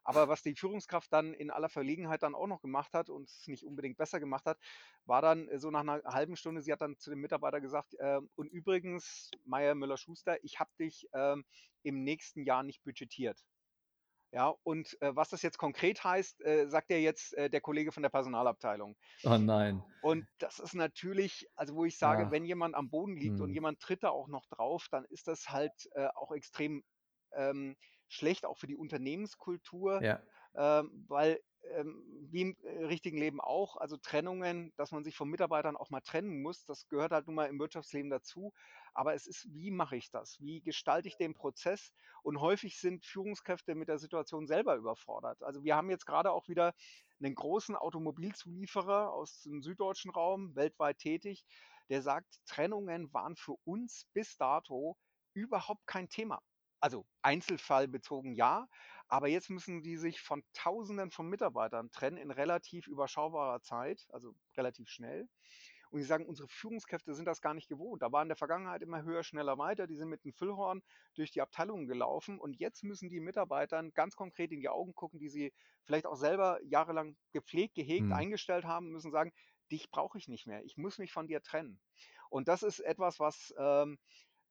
Aber 0.04 0.28
was 0.28 0.42
die 0.42 0.54
Führungskraft 0.54 1.12
dann 1.12 1.34
in 1.34 1.50
aller 1.50 1.68
Verlegenheit 1.68 2.22
dann 2.22 2.34
auch 2.34 2.46
noch 2.46 2.60
gemacht 2.60 2.94
hat 2.94 3.10
und 3.10 3.28
es 3.28 3.46
nicht 3.48 3.64
unbedingt 3.64 3.96
besser 3.96 4.20
gemacht 4.20 4.46
hat, 4.46 4.58
war 5.04 5.22
dann 5.22 5.48
äh, 5.48 5.58
so 5.58 5.70
nach 5.70 5.80
einer 5.80 6.02
halben 6.04 6.36
Stunde, 6.36 6.62
sie 6.62 6.72
hat 6.72 6.80
dann 6.80 6.98
zu 6.98 7.10
dem 7.10 7.20
Mitarbeiter 7.20 7.60
gesagt, 7.60 7.94
ähm, 8.00 8.30
und 8.34 8.48
übrigens, 8.48 9.30
Meier 9.44 9.74
Müller-Schuster, 9.74 10.42
ich 10.44 10.60
habe 10.60 10.70
dich 10.78 11.08
ähm, 11.12 11.44
im 11.82 12.02
nächsten 12.04 12.42
Jahr 12.44 12.62
nicht 12.62 12.82
budgetiert. 12.82 13.44
Ja, 14.36 14.54
und 14.64 15.00
äh, 15.00 15.16
was 15.16 15.30
das 15.30 15.40
jetzt 15.40 15.56
konkret 15.56 16.04
heißt, 16.04 16.44
äh, 16.44 16.68
sagt 16.68 16.90
ja 16.90 16.98
jetzt 16.98 17.32
äh, 17.34 17.48
der 17.48 17.62
Kollege 17.62 17.90
von 17.90 18.02
der 18.02 18.10
Personalabteilung. 18.10 18.94
Oh 19.24 19.36
nein. 19.38 19.84
Und 20.00 20.26
das 20.38 20.58
ist 20.58 20.74
natürlich, 20.74 21.48
also 21.56 21.74
wo 21.74 21.84
ich 21.84 21.98
sage, 21.98 22.30
Ja. 22.30 22.30
wenn 22.30 22.44
jemand 22.44 22.74
am 22.74 22.90
Boden 22.90 23.16
liegt 23.16 23.40
und 23.40 23.50
Hm. 23.50 23.54
jemand 23.54 23.80
tritt 23.80 24.02
da 24.04 24.10
auch 24.10 24.28
noch 24.28 24.46
drauf, 24.46 24.88
dann 24.90 25.04
ist 25.06 25.26
das 25.26 25.48
halt 25.48 25.72
äh, 25.94 26.08
auch 26.14 26.32
extrem 26.32 26.84
ähm, 27.32 27.76
schlecht, 28.08 28.44
auch 28.44 28.58
für 28.58 28.66
die 28.68 28.76
Unternehmenskultur, 28.76 30.04
Ja. 30.04 30.22
ähm, 30.54 31.04
weil 31.08 31.40
ähm, 31.72 32.02
wie 32.30 32.42
im 32.42 32.56
äh, 32.62 32.84
richtigen 32.84 33.18
Leben 33.18 33.40
auch, 33.40 33.76
also 33.76 33.96
Trennungen, 33.96 34.72
dass 34.76 34.92
man 34.92 35.04
sich 35.04 35.16
von 35.16 35.28
Mitarbeitern 35.28 35.76
auch 35.76 35.90
mal 35.90 36.00
trennen 36.00 36.42
muss, 36.42 36.64
das 36.66 36.88
gehört 36.88 37.12
halt 37.12 37.26
nun 37.26 37.36
mal 37.36 37.46
im 37.46 37.58
Wirtschaftsleben 37.58 38.10
dazu. 38.10 38.52
Aber 38.94 39.14
es 39.14 39.26
ist, 39.26 39.46
wie 39.52 39.70
mache 39.70 39.96
ich 39.96 40.10
das? 40.10 40.40
Wie 40.40 40.62
gestalte 40.62 41.08
ich 41.08 41.16
den 41.16 41.34
Prozess? 41.34 41.92
Und 42.22 42.40
häufig 42.40 42.78
sind 42.78 43.04
Führungskräfte 43.04 43.74
mit 43.74 43.88
der 43.88 43.98
Situation 43.98 44.46
selber 44.46 44.76
überfordert. 44.76 45.42
Also 45.42 45.64
wir 45.64 45.76
haben 45.76 45.90
jetzt 45.90 46.06
gerade 46.06 46.32
auch 46.32 46.48
wieder 46.48 46.74
einen 47.20 47.34
großen 47.34 47.76
Automobilzulieferer 47.76 49.12
aus 49.12 49.42
dem 49.42 49.62
süddeutschen 49.62 50.10
Raum, 50.10 50.54
weltweit 50.56 50.98
tätig, 50.98 51.44
der 51.88 52.02
sagt, 52.02 52.40
Trennungen 52.46 53.12
waren 53.12 53.36
für 53.36 53.56
uns 53.64 54.06
bis 54.12 54.36
dato 54.36 54.96
überhaupt 55.34 55.86
kein 55.86 56.08
Thema. 56.08 56.40
Also 56.86 57.04
einzelfallbezogen 57.22 58.32
ja, 58.32 58.68
aber 59.08 59.26
jetzt 59.26 59.50
müssen 59.50 59.82
die 59.82 59.96
sich 59.96 60.20
von 60.20 60.44
Tausenden 60.52 61.10
von 61.10 61.28
Mitarbeitern 61.28 61.90
trennen 61.90 62.16
in 62.16 62.30
relativ 62.30 62.86
überschaubarer 62.86 63.60
Zeit, 63.60 64.06
also 64.10 64.36
relativ 64.56 64.88
schnell. 64.88 65.28
Und 65.90 65.98
sie 66.00 66.06
sagen, 66.06 66.26
unsere 66.26 66.48
Führungskräfte 66.48 67.12
sind 67.14 67.24
das 67.24 67.40
gar 67.40 67.54
nicht 67.54 67.68
gewohnt. 67.68 68.02
Da 68.02 68.12
war 68.12 68.22
in 68.22 68.28
der 68.28 68.36
Vergangenheit 68.36 68.82
immer 68.82 69.02
höher, 69.02 69.24
schneller, 69.24 69.58
weiter. 69.58 69.88
Die 69.88 69.96
sind 69.96 70.08
mit 70.10 70.24
einem 70.24 70.32
Füllhorn 70.34 70.82
durch 71.14 71.32
die 71.32 71.40
Abteilungen 71.40 71.88
gelaufen. 71.88 72.38
Und 72.38 72.54
jetzt 72.58 72.84
müssen 72.84 73.08
die 73.10 73.20
Mitarbeitern 73.20 73.92
ganz 73.92 74.14
konkret 74.16 74.52
in 74.52 74.60
die 74.60 74.68
Augen 74.68 74.94
gucken, 74.94 75.18
die 75.18 75.28
sie 75.28 75.52
vielleicht 75.84 76.06
auch 76.06 76.16
selber 76.16 76.60
jahrelang 76.64 77.16
gepflegt, 77.32 77.74
gehegt, 77.74 78.12
Hm. 78.12 78.12
eingestellt 78.12 78.64
haben, 78.64 78.90
müssen 78.92 79.10
sagen, 79.12 79.32
dich 79.72 79.90
brauche 79.90 80.18
ich 80.18 80.28
nicht 80.28 80.46
mehr. 80.46 80.64
Ich 80.64 80.76
muss 80.76 80.98
mich 80.98 81.12
von 81.12 81.26
dir 81.28 81.42
trennen. 81.42 81.80
Und 82.30 82.48
das 82.48 82.62
ist 82.62 82.80
etwas, 82.80 83.18
was, 83.20 83.52
ähm, 83.58 83.98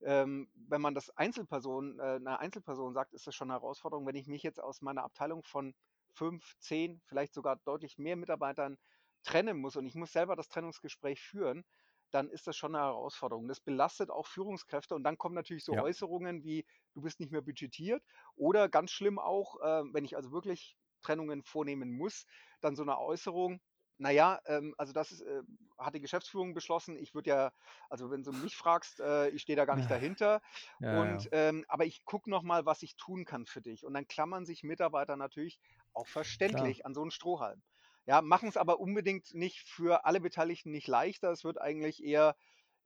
ähm, 0.02 0.50
wenn 0.56 0.82
man 0.82 0.96
das 0.96 1.10
Einzelperson, 1.12 2.00
äh, 2.00 2.04
einer 2.04 2.40
Einzelperson 2.40 2.94
sagt, 2.94 3.14
ist 3.14 3.28
das 3.28 3.36
schon 3.36 3.50
eine 3.52 3.60
Herausforderung. 3.60 4.06
Wenn 4.08 4.16
ich 4.16 4.28
mich 4.28 4.44
jetzt 4.44 4.60
aus 4.62 4.82
meiner 4.82 5.04
Abteilung 5.04 5.44
von 5.44 5.74
fünf, 6.14 6.54
zehn, 6.60 7.02
vielleicht 7.06 7.34
sogar 7.34 7.58
deutlich 7.58 7.98
mehr 7.98 8.16
Mitarbeitern 8.16 8.78
trennen 9.24 9.58
muss 9.58 9.76
und 9.76 9.86
ich 9.86 9.96
muss 9.96 10.12
selber 10.12 10.36
das 10.36 10.48
Trennungsgespräch 10.50 11.22
führen, 11.22 11.64
dann 12.12 12.30
ist 12.30 12.48
das 12.48 12.56
schon 12.56 12.76
eine 12.76 12.86
Herausforderung. 12.86 13.48
Das 13.48 13.60
belastet 13.60 14.10
auch 14.10 14.28
Führungskräfte 14.28 14.96
und 14.96 15.04
dann 15.04 15.18
kommen 15.18 15.36
natürlich 15.36 15.66
so 15.66 15.76
Ja. 15.76 15.80
Äußerungen 15.80 16.44
wie, 16.44 16.66
du 16.94 17.02
bist 17.02 17.20
nicht 17.20 17.32
mehr 17.32 17.42
budgetiert 17.42 18.04
oder 18.36 18.70
ganz 18.70 18.92
schlimm 18.92 19.20
auch, 19.20 19.60
äh, 19.62 19.84
wenn 19.92 20.06
ich 20.06 20.16
also 20.16 20.32
wirklich 20.32 20.78
Trennungen 21.02 21.44
vornehmen 21.44 21.92
muss, 21.98 22.26
dann 22.62 22.76
so 22.76 22.84
eine 22.84 23.00
Äußerung, 23.00 23.60
naja, 23.98 24.40
ähm, 24.46 24.76
also 24.78 24.94
das 24.94 25.22
äh, 25.22 25.42
hat 25.78 25.96
die 25.96 26.02
Geschäftsführung 26.02 26.54
beschlossen. 26.54 26.98
Ich 26.98 27.14
würde 27.14 27.30
ja, 27.30 27.52
also 27.90 28.12
wenn 28.12 28.24
du 28.24 28.32
mich 28.34 28.56
fragst, 28.56 29.00
äh, 29.00 29.30
ich 29.30 29.42
stehe 29.42 29.56
da 29.56 29.66
gar 29.66 29.76
nicht 29.76 29.90
Ja. 29.90 29.92
dahinter. 29.92 30.42
Ja, 30.80 31.06
ja. 31.06 31.22
Und 31.22 31.28
ähm, 31.32 31.66
aber 31.68 31.86
ich 31.86 32.04
gucke 32.06 32.30
noch 32.30 32.44
mal, 32.44 32.66
was 32.66 32.84
ich 32.84 32.96
tun 32.98 33.26
kann 33.26 33.46
für 33.46 33.62
dich. 33.62 33.86
Und 33.86 33.94
dann 33.94 34.08
klammern 34.08 34.46
sich 34.46 34.64
Mitarbeiter 34.64 35.18
natürlich 35.18 35.60
auch 35.94 36.08
Klar. 36.44 36.76
verständlich 36.76 36.86
an 36.86 36.94
so 36.94 37.02
einen 37.02 37.12
Strohhalm. 37.12 37.64
Ja, 38.06 38.22
machen 38.22 38.50
es 38.50 38.58
aber 38.58 38.80
unbedingt 38.80 39.34
nicht 39.34 39.62
für 39.62 40.06
alle 40.06 40.20
Beteiligten 40.22 40.72
nicht 40.72 40.88
leichter. 40.88 41.32
Es 41.32 41.44
wird 41.44 41.60
eigentlich 41.60 42.04
eher, 42.04 42.36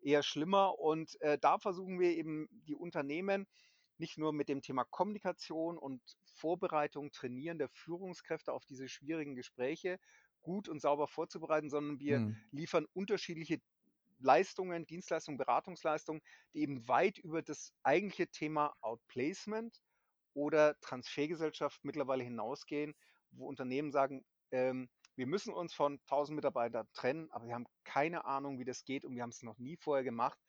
eher 0.02 0.24
schlimmer. 0.24 0.80
Und 0.80 1.20
äh, 1.22 1.38
da 1.38 1.58
versuchen 1.60 2.00
wir 2.00 2.12
eben 2.12 2.48
die 2.52 2.76
Unternehmen 2.76 3.48
nicht 3.98 4.18
nur 4.18 4.32
mit 4.32 4.48
dem 4.50 4.62
Thema 4.62 4.86
Kommunikation 4.86 5.78
und 5.78 6.02
Vorbereitung, 6.24 7.12
Trainieren 7.12 7.58
der 7.60 7.68
Führungskräfte 7.70 8.54
auf 8.54 8.66
diese 8.66 8.88
schwierigen 8.88 9.36
Gespräche 9.36 10.00
gut 10.42 10.70
und 10.70 10.82
sauber 10.82 11.08
vorzubereiten, 11.08 11.70
sondern 11.70 12.00
wir 12.00 12.22
Hm. 12.22 12.34
liefern 12.52 12.86
unterschiedliche 12.94 13.60
Leistungen, 14.20 14.86
Dienstleistungen, 14.86 15.38
Beratungsleistungen, 15.38 16.22
die 16.54 16.60
eben 16.62 16.88
weit 16.88 17.18
über 17.18 17.42
das 17.42 17.74
eigentliche 17.84 18.28
Thema 18.28 18.76
Outplacement 18.82 19.82
oder 20.34 20.80
Transfergesellschaft 20.82 21.84
mittlerweile 21.84 22.24
hinausgehen, 22.24 22.94
wo 23.32 23.48
Unternehmen 23.48 23.92
sagen, 23.92 24.26
ähm, 24.52 24.90
wir 25.16 25.28
müssen 25.28 25.54
uns 25.54 25.74
von 25.74 26.00
1000 26.06 26.36
Mitarbeitern 26.36 26.88
trennen, 26.94 27.30
aber 27.32 27.48
wir 27.48 27.56
haben 27.56 27.68
keine 27.84 28.26
Ahnung, 28.26 28.60
wie 28.60 28.66
das 28.66 28.86
geht 28.86 29.06
und 29.06 29.16
wir 29.16 29.24
haben 29.24 29.30
es 29.32 29.44
noch 29.44 29.58
nie 29.58 29.78
vorher 29.78 30.04
gemacht. 30.04 30.40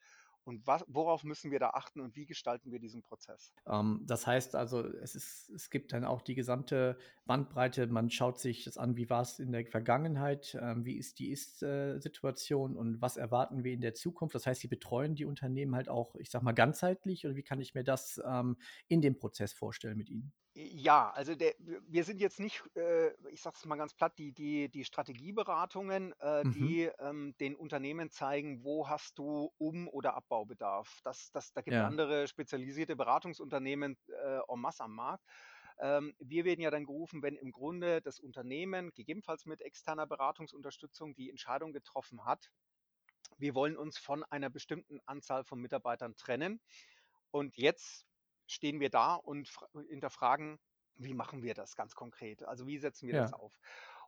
Und 0.43 0.65
was, 0.65 0.83
worauf 0.87 1.23
müssen 1.23 1.51
wir 1.51 1.59
da 1.59 1.71
achten 1.71 2.01
und 2.01 2.15
wie 2.15 2.25
gestalten 2.25 2.71
wir 2.71 2.79
diesen 2.79 3.01
Prozess? 3.01 3.53
Ähm, 3.67 4.01
das 4.05 4.25
heißt 4.25 4.55
also, 4.55 4.83
es, 4.83 5.15
ist, 5.15 5.49
es 5.49 5.69
gibt 5.69 5.93
dann 5.93 6.03
auch 6.03 6.21
die 6.21 6.35
gesamte 6.35 6.97
Bandbreite. 7.25 7.87
Man 7.87 8.09
schaut 8.09 8.39
sich 8.39 8.63
das 8.63 8.77
an, 8.77 8.97
wie 8.97 9.09
war 9.09 9.21
es 9.21 9.39
in 9.39 9.51
der 9.51 9.65
Vergangenheit, 9.65 10.57
ähm, 10.59 10.85
wie 10.85 10.97
ist 10.97 11.19
die 11.19 11.31
Ist-Situation 11.31 12.75
und 12.75 13.01
was 13.01 13.17
erwarten 13.17 13.63
wir 13.63 13.73
in 13.73 13.81
der 13.81 13.93
Zukunft. 13.93 14.35
Das 14.35 14.47
heißt, 14.47 14.61
Sie 14.61 14.67
betreuen 14.67 15.15
die 15.15 15.25
Unternehmen 15.25 15.75
halt 15.75 15.89
auch, 15.89 16.15
ich 16.15 16.31
sag 16.31 16.41
mal, 16.41 16.53
ganzheitlich 16.53 17.25
oder 17.25 17.35
wie 17.35 17.43
kann 17.43 17.61
ich 17.61 17.73
mir 17.73 17.83
das 17.83 18.21
ähm, 18.25 18.57
in 18.87 19.01
dem 19.01 19.17
Prozess 19.17 19.53
vorstellen 19.53 19.97
mit 19.97 20.09
Ihnen? 20.09 20.31
Ja, 20.63 21.09
also 21.11 21.33
der, 21.33 21.55
wir 21.59 22.03
sind 22.03 22.19
jetzt 22.19 22.39
nicht, 22.39 22.61
äh, 22.75 23.13
ich 23.29 23.41
sage 23.41 23.55
es 23.57 23.65
mal 23.65 23.77
ganz 23.77 23.93
platt, 23.95 24.17
die, 24.19 24.31
die, 24.31 24.69
die 24.69 24.83
Strategieberatungen, 24.83 26.13
äh, 26.19 26.45
Mhm. 26.45 26.51
die 26.51 26.83
ähm, 26.99 27.35
den 27.39 27.55
Unternehmen 27.55 28.11
zeigen, 28.11 28.63
wo 28.63 28.87
hast 28.87 29.17
du 29.17 29.51
Um- 29.57 29.87
oder 29.87 30.13
Abbaubedarf. 30.13 30.99
Das, 31.03 31.31
das, 31.31 31.53
da 31.53 31.61
gibt 31.61 31.77
es 31.77 31.81
Ja. 31.81 31.85
andere 31.85 32.27
spezialisierte 32.27 32.95
Beratungsunternehmen 32.95 33.97
äh, 34.07 34.39
en 34.47 34.59
masse 34.59 34.83
am 34.83 34.93
Markt. 34.93 35.25
Ähm, 35.79 36.13
wir 36.19 36.45
werden 36.45 36.61
ja 36.61 36.69
dann 36.69 36.85
gerufen, 36.85 37.23
wenn 37.23 37.37
im 37.37 37.51
Grunde 37.51 38.01
das 38.01 38.19
Unternehmen, 38.19 38.91
gegebenenfalls 38.93 39.45
mit 39.45 39.61
externer 39.61 40.05
Beratungsunterstützung, 40.05 41.15
die 41.15 41.29
Entscheidung 41.31 41.71
getroffen 41.73 42.25
hat, 42.25 42.51
wir 43.37 43.55
wollen 43.55 43.77
uns 43.77 43.97
von 43.97 44.23
einer 44.23 44.49
bestimmten 44.49 44.99
Anzahl 45.05 45.43
von 45.43 45.59
Mitarbeitern 45.59 46.15
trennen. 46.15 46.61
Und 47.31 47.57
jetzt 47.57 48.05
stehen 48.51 48.79
wir 48.79 48.89
da 48.89 49.15
und 49.15 49.49
fra- 49.49 49.67
hinterfragen, 49.89 50.59
wie 50.95 51.13
machen 51.13 51.43
wir 51.43 51.53
das 51.55 51.75
ganz 51.75 51.95
konkret? 51.95 52.43
Also 52.43 52.67
wie 52.67 52.77
setzen 52.77 53.07
wir 53.07 53.15
das 53.15 53.31
Ja. 53.31 53.33
auf? 53.33 53.59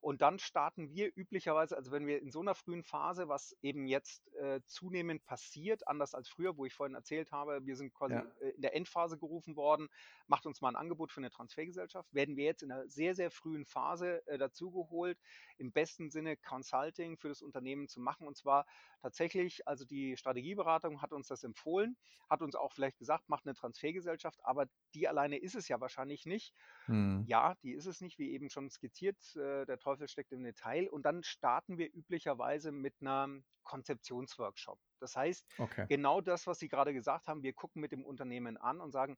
Und 0.03 0.21
dann 0.21 0.37
starten 0.37 0.89
wir 0.89 1.11
üblicherweise, 1.15 1.77
also 1.77 1.91
wenn 1.93 2.05
wir 2.05 2.21
in 2.21 2.29
so 2.29 2.41
einer 2.41 2.55
frühen 2.55 2.83
Phase, 2.83 3.29
was 3.29 3.55
eben 3.61 3.87
jetzt 3.87 4.27
äh, 4.35 4.59
zunehmend 4.65 5.23
passiert, 5.23 5.87
anders 5.87 6.13
als 6.13 6.27
früher, 6.27 6.57
wo 6.57 6.65
ich 6.65 6.73
vorhin 6.73 6.93
erzählt 6.93 7.31
habe, 7.31 7.65
wir 7.65 7.77
sind 7.77 7.93
quasi 7.93 8.15
Ja. 8.15 8.21
in 8.53 8.61
der 8.61 8.75
Endphase 8.75 9.17
gerufen 9.17 9.55
worden, 9.55 9.87
macht 10.27 10.45
uns 10.45 10.59
mal 10.59 10.67
ein 10.67 10.75
Angebot 10.75 11.13
für 11.13 11.21
eine 11.21 11.29
Transfergesellschaft, 11.29 12.13
werden 12.13 12.35
wir 12.35 12.43
jetzt 12.43 12.63
in 12.63 12.71
einer 12.73 12.85
sehr, 12.89 13.15
sehr 13.15 13.31
frühen 13.31 13.65
Phase 13.65 14.27
äh, 14.27 14.37
dazugeholt, 14.37 15.17
im 15.57 15.71
besten 15.71 16.09
Sinne 16.11 16.35
Consulting 16.35 17.17
für 17.17 17.29
das 17.29 17.41
Unternehmen 17.41 17.87
zu 17.87 18.01
machen. 18.01 18.27
Und 18.27 18.35
zwar 18.35 18.65
tatsächlich, 19.01 19.65
also 19.69 19.85
die 19.85 20.17
Strategieberatung 20.17 21.01
hat 21.01 21.13
uns 21.13 21.27
das 21.29 21.43
empfohlen, 21.43 21.95
hat 22.29 22.41
uns 22.41 22.55
auch 22.55 22.73
vielleicht 22.73 22.97
gesagt, 22.97 23.29
macht 23.29 23.45
eine 23.45 23.55
Transfergesellschaft, 23.55 24.39
aber 24.43 24.67
die 24.93 25.07
alleine 25.07 25.37
ist 25.37 25.55
es 25.55 25.69
ja 25.69 25.79
wahrscheinlich 25.79 26.25
nicht. 26.25 26.53
Hm. 26.87 27.23
Ja, 27.25 27.55
die 27.63 27.71
ist 27.71 27.85
es 27.85 28.01
nicht, 28.01 28.19
wie 28.19 28.31
eben 28.33 28.49
schon 28.49 28.69
skizziert. 28.69 29.33
Äh, 29.37 29.65
der 29.65 29.79
Teufel 29.79 29.92
steckt 30.07 30.31
im 30.31 30.43
Detail. 30.43 30.89
Und 30.89 31.03
dann 31.05 31.23
starten 31.23 31.77
wir 31.77 31.91
üblicherweise 31.93 32.71
mit 32.71 32.95
einem 33.01 33.45
Konzeptionsworkshop. 33.63 34.79
Das 34.99 35.15
heißt, 35.15 35.45
Okay. 35.59 35.87
genau 35.87 36.21
das, 36.21 36.47
was 36.47 36.59
Sie 36.59 36.67
gerade 36.67 36.93
gesagt 36.93 37.27
haben, 37.27 37.43
wir 37.43 37.53
gucken 37.53 37.81
mit 37.81 37.91
dem 37.91 38.05
Unternehmen 38.05 38.57
an 38.57 38.81
und 38.81 38.91
sagen, 38.91 39.17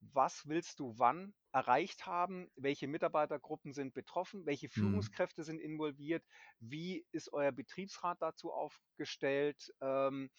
was 0.00 0.48
willst 0.48 0.80
du 0.80 0.98
wann 0.98 1.34
erreicht 1.52 2.06
haben? 2.06 2.50
Welche 2.56 2.88
Mitarbeitergruppen 2.88 3.74
sind 3.74 3.92
betroffen? 3.92 4.46
Welche 4.46 4.70
Hm. 4.76 5.10
Führungskräfte 5.10 5.44
sind 5.44 5.60
involviert? 5.60 6.24
Wie 6.58 7.06
ist 7.12 7.32
euer 7.32 7.52
Betriebsrat 7.52 8.22
dazu 8.22 8.50
aufgestellt? 8.52 9.74
Ähm, 9.82 10.30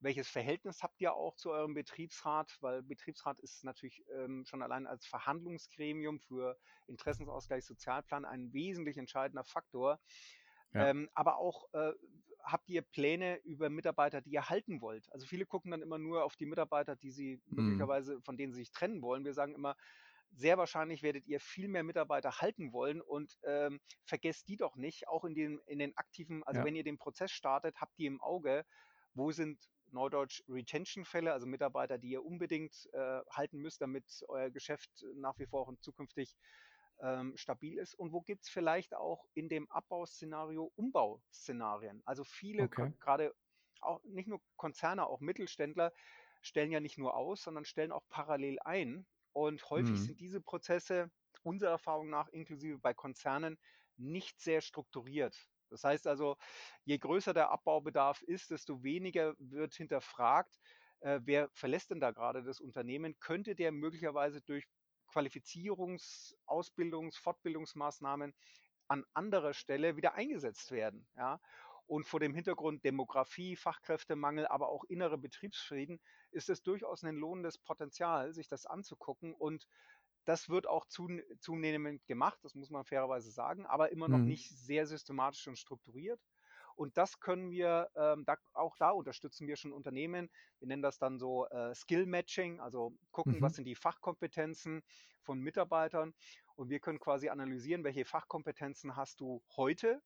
welches 0.00 0.28
Verhältnis 0.28 0.82
habt 0.82 1.00
ihr 1.00 1.14
auch 1.14 1.36
zu 1.36 1.50
eurem 1.52 1.74
Betriebsrat? 1.74 2.56
Weil 2.60 2.82
Betriebsrat 2.82 3.40
ist 3.40 3.64
natürlich 3.64 4.04
ähm, 4.12 4.44
schon 4.46 4.62
allein 4.62 4.86
als 4.86 5.06
Verhandlungsgremium 5.06 6.20
für 6.20 6.58
Interessensausgleich, 6.86 7.64
Sozialplan 7.64 8.24
ein 8.24 8.52
wesentlich 8.52 8.96
entscheidender 8.98 9.44
Faktor. 9.44 10.00
Ja. 10.72 10.90
Ähm, 10.90 11.10
aber 11.14 11.38
auch 11.38 11.64
äh, 11.72 11.92
habt 12.42 12.68
ihr 12.70 12.82
Pläne 12.82 13.38
über 13.44 13.68
Mitarbeiter, 13.68 14.20
die 14.22 14.30
ihr 14.30 14.48
halten 14.48 14.80
wollt? 14.80 15.12
Also 15.12 15.26
viele 15.26 15.46
gucken 15.46 15.70
dann 15.70 15.82
immer 15.82 15.98
nur 15.98 16.24
auf 16.24 16.36
die 16.36 16.46
Mitarbeiter, 16.46 16.96
die 16.96 17.10
sie 17.10 17.42
Hm. 17.56 17.90
möglicherweise, 17.90 18.20
von 18.22 18.36
denen 18.36 18.52
sie 18.52 18.60
sich 18.60 18.70
trennen 18.70 19.02
wollen. 19.02 19.24
Wir 19.24 19.34
sagen 19.34 19.54
immer, 19.54 19.76
sehr 20.32 20.58
wahrscheinlich 20.58 21.02
werdet 21.02 21.26
ihr 21.26 21.40
viel 21.40 21.68
mehr 21.68 21.82
Mitarbeiter 21.82 22.40
halten 22.40 22.72
wollen 22.72 23.00
und 23.02 23.36
ähm, 23.44 23.80
vergesst 24.04 24.48
die 24.48 24.56
doch 24.56 24.76
nicht, 24.76 25.08
auch 25.08 25.24
in 25.24 25.34
den, 25.34 25.58
in 25.66 25.78
den 25.80 25.96
aktiven, 25.96 26.44
also 26.44 26.62
Ja. 26.62 26.64
wenn 26.64 26.76
ihr 26.76 26.84
den 26.84 26.98
Prozess 26.98 27.32
startet, 27.32 27.80
habt 27.80 27.98
ihr 27.98 28.06
im 28.08 28.20
Auge, 28.20 28.64
wo 29.12 29.32
sind 29.32 29.58
Neudeutsch 29.92 30.42
Retention-Fälle, 30.48 31.32
also 31.32 31.46
Mitarbeiter, 31.46 31.98
die 31.98 32.10
ihr 32.10 32.24
unbedingt 32.24 32.88
äh, 32.92 33.20
halten 33.30 33.58
müsst, 33.58 33.80
damit 33.80 34.24
euer 34.28 34.50
Geschäft 34.50 35.04
nach 35.14 35.38
wie 35.38 35.46
vor 35.46 35.66
und 35.68 35.82
zukünftig 35.82 36.36
ähm, 37.00 37.36
stabil 37.36 37.78
ist 37.78 37.94
und 37.94 38.12
wo 38.12 38.20
gibt 38.20 38.44
es 38.44 38.50
vielleicht 38.50 38.94
auch 38.94 39.26
in 39.34 39.48
dem 39.48 39.70
Abbauszenario 39.70 40.72
Umbauszenarien. 40.76 42.02
Also 42.04 42.24
viele, 42.24 42.68
Okay. 42.68 42.92
gerade 43.00 43.34
auch 43.80 44.00
nicht 44.04 44.28
nur 44.28 44.42
Konzerne, 44.56 45.06
auch 45.06 45.20
Mittelständler 45.20 45.92
stellen 46.42 46.70
ja 46.70 46.80
nicht 46.80 46.98
nur 46.98 47.14
aus, 47.16 47.42
sondern 47.42 47.64
stellen 47.64 47.92
auch 47.92 48.04
parallel 48.08 48.58
ein. 48.60 49.06
Und 49.32 49.70
häufig 49.70 50.02
Hm. 50.02 50.04
sind 50.04 50.20
diese 50.20 50.40
Prozesse 50.40 51.10
unserer 51.42 51.70
Erfahrung 51.70 52.10
nach, 52.10 52.28
inklusive 52.28 52.78
bei 52.78 52.92
Konzernen, 52.94 53.58
nicht 53.96 54.40
sehr 54.40 54.60
strukturiert. 54.60 55.48
Das 55.70 55.84
heißt 55.84 56.06
also, 56.06 56.36
je 56.84 56.98
größer 56.98 57.34
der 57.34 57.50
Abbaubedarf 57.50 58.22
ist, 58.22 58.50
desto 58.50 58.82
weniger 58.82 59.34
wird 59.38 59.74
hinterfragt, 59.74 60.58
äh, 61.00 61.20
wer 61.24 61.48
verlässt 61.52 61.90
denn 61.90 62.00
da 62.00 62.10
gerade 62.10 62.42
das 62.42 62.60
Unternehmen? 62.60 63.18
Könnte 63.20 63.54
der 63.54 63.72
möglicherweise 63.72 64.40
durch 64.42 64.66
Qualifizierungs-, 65.08 66.34
Ausbildungs-, 66.46 67.18
Fortbildungsmaßnahmen 67.18 68.34
an 68.88 69.04
anderer 69.14 69.54
Stelle 69.54 69.96
wieder 69.96 70.14
eingesetzt 70.14 70.70
werden? 70.70 71.08
Ja? 71.16 71.40
Und 71.86 72.06
vor 72.06 72.20
dem 72.20 72.34
Hintergrund 72.34 72.84
Demografie, 72.84 73.56
Fachkräftemangel, 73.56 74.46
aber 74.46 74.68
auch 74.68 74.84
innere 74.84 75.18
Betriebsfrieden 75.18 76.00
ist 76.30 76.48
es 76.48 76.62
durchaus 76.62 77.02
ein 77.02 77.16
lohnendes 77.16 77.58
Potenzial, 77.58 78.32
sich 78.32 78.46
das 78.46 78.64
anzugucken. 78.66 79.34
Und 79.34 79.66
das 80.24 80.48
wird 80.48 80.66
auch 80.66 80.86
zun- 80.86 81.22
zunehmend 81.40 82.06
gemacht, 82.06 82.38
das 82.42 82.54
muss 82.54 82.70
man 82.70 82.84
fairerweise 82.84 83.30
sagen, 83.30 83.66
aber 83.66 83.90
immer 83.92 84.08
noch 84.08 84.22
Hm. 84.22 84.26
nicht 84.26 84.48
sehr 84.50 84.86
systematisch 84.86 85.46
und 85.48 85.58
strukturiert. 85.58 86.20
Und 86.76 86.96
das 86.96 87.20
können 87.20 87.50
wir, 87.50 87.90
ähm, 87.94 88.24
da, 88.24 88.36
auch 88.52 88.76
da 88.76 88.90
unterstützen 88.90 89.46
wir 89.46 89.56
schon 89.56 89.72
Unternehmen. 89.72 90.30
Wir 90.58 90.68
nennen 90.68 90.82
das 90.82 90.98
dann 90.98 91.18
so 91.18 91.46
äh, 91.48 91.74
Skill 91.74 92.06
Matching, 92.06 92.60
also 92.60 92.96
gucken, 93.10 93.42
was 93.42 93.54
Mhm. 93.54 93.56
sind 93.56 93.64
die 93.64 93.74
Fachkompetenzen 93.74 94.82
von 95.22 95.40
Mitarbeitern. 95.40 96.14
Und 96.54 96.70
wir 96.70 96.80
können 96.80 96.98
quasi 97.00 97.28
analysieren, 97.28 97.84
welche 97.84 98.04
Fachkompetenzen 98.04 98.96
hast 98.96 99.20
du 99.20 99.42
heute, 99.56 100.02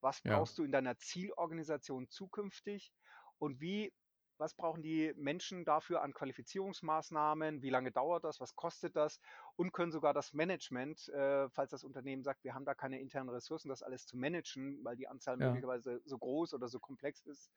was 0.00 0.20
Ja. 0.24 0.46
brauchst 0.46 0.58
du 0.58 0.64
in 0.64 0.72
deiner 0.72 0.96
Zielorganisation 0.98 2.08
zukünftig 2.08 2.92
und 3.38 3.60
wie, 3.60 3.92
was 4.38 4.54
brauchen 4.54 4.82
die 4.82 5.12
Menschen 5.16 5.64
dafür 5.64 6.02
an 6.02 6.12
Qualifizierungsmaßnahmen, 6.12 7.62
wie 7.62 7.70
lange 7.70 7.92
dauert 7.92 8.24
das, 8.24 8.40
was 8.40 8.54
kostet 8.54 8.96
das? 8.96 9.20
Und 9.56 9.72
können 9.72 9.92
sogar 9.92 10.14
das 10.14 10.32
Management, 10.32 11.08
äh, 11.08 11.48
falls 11.50 11.70
das 11.70 11.84
Unternehmen 11.84 12.22
sagt, 12.22 12.44
wir 12.44 12.54
haben 12.54 12.64
da 12.64 12.74
keine 12.74 13.00
internen 13.00 13.28
Ressourcen, 13.30 13.68
das 13.68 13.82
alles 13.82 14.06
zu 14.06 14.16
managen, 14.16 14.84
weil 14.84 14.96
die 14.96 15.08
Anzahl 15.08 15.36
Ja. 15.38 15.56
möglicherweise 15.56 16.00
so 16.04 16.18
groß 16.18 16.54
oder 16.54 16.68
so 16.68 16.78
komplex 16.80 17.20
ist, 17.22 17.50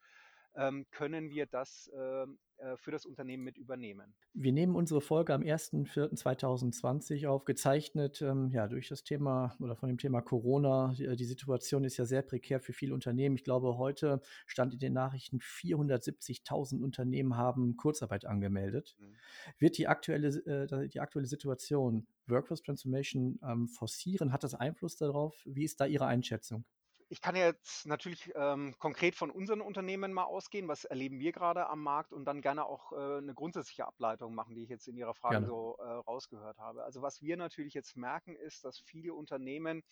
ähm, 0.54 0.86
können 0.90 1.30
wir 1.30 1.46
das 1.46 1.90
ähm, 1.94 2.38
äh, 2.60 2.76
für 2.76 2.90
das 2.90 3.06
Unternehmen 3.06 3.42
mit 3.42 3.56
übernehmen. 3.56 4.14
Wir 4.34 4.52
nehmen 4.52 4.74
unsere 4.74 5.00
Folge 5.00 5.32
am 5.32 5.42
1.4.2020 5.42 7.26
auf, 7.26 7.44
gezeichnet 7.46 8.20
ähm, 8.20 8.50
ja, 8.52 8.68
durch 8.68 8.88
das 8.88 9.02
Thema 9.02 9.56
oder 9.60 9.76
von 9.76 9.88
dem 9.88 9.96
Thema 9.96 10.20
Corona. 10.20 10.92
Die, 10.96 11.16
die 11.16 11.24
Situation 11.24 11.84
ist 11.84 11.96
ja 11.96 12.04
sehr 12.04 12.20
prekär 12.22 12.60
für 12.60 12.74
viele 12.74 12.92
Unternehmen. 12.92 13.34
Ich 13.34 13.44
glaube, 13.44 13.78
heute 13.78 14.20
stand 14.46 14.74
in 14.74 14.78
den 14.78 14.92
Nachrichten, 14.92 15.38
470.000 15.38 16.82
Unternehmen 16.82 17.36
haben 17.36 17.76
Kurzarbeit 17.76 18.26
angemeldet. 18.26 18.96
Mhm. 18.98 19.16
Wird 19.58 19.78
die 19.78 19.88
aktuelle, 19.88 20.28
äh, 20.28 20.88
die 20.88 21.00
aktuelle 21.00 21.26
Situation 21.26 22.06
Workforce 22.26 22.62
Transformation 22.62 23.40
ähm, 23.42 23.68
forcieren? 23.68 24.32
Hat 24.32 24.44
das 24.44 24.54
Einfluss 24.54 24.96
darauf? 24.96 25.40
Wie 25.46 25.64
ist 25.64 25.80
da 25.80 25.86
Ihre 25.86 26.06
Einschätzung? 26.06 26.64
Ich 27.12 27.20
kann 27.20 27.34
jetzt 27.34 27.86
natürlich 27.86 28.30
ähm, 28.36 28.76
konkret 28.78 29.16
von 29.16 29.32
unseren 29.32 29.60
Unternehmen 29.62 30.12
mal 30.12 30.22
ausgehen, 30.24 30.68
was 30.68 30.84
erleben 30.84 31.18
wir 31.18 31.32
gerade 31.32 31.66
am 31.68 31.82
Markt 31.82 32.12
und 32.12 32.24
dann 32.24 32.40
gerne 32.40 32.64
auch 32.66 32.92
äh, 32.92 33.18
eine 33.18 33.34
grundsätzliche 33.34 33.84
Ableitung 33.84 34.32
machen, 34.32 34.54
die 34.54 34.62
ich 34.62 34.68
jetzt 34.68 34.86
in 34.86 34.96
Ihrer 34.96 35.14
Frage 35.14 35.42
Gerne. 35.42 35.44
so 35.44 35.76
äh, 35.78 35.82
rausgehört 35.82 36.58
habe. 36.58 36.84
Also 36.84 37.02
was 37.02 37.20
wir 37.20 37.36
natürlich 37.36 37.74
jetzt 37.74 37.96
merken, 37.96 38.36
ist, 38.36 38.64
dass 38.64 38.78
viele 38.78 39.12
Unternehmen, 39.12 39.82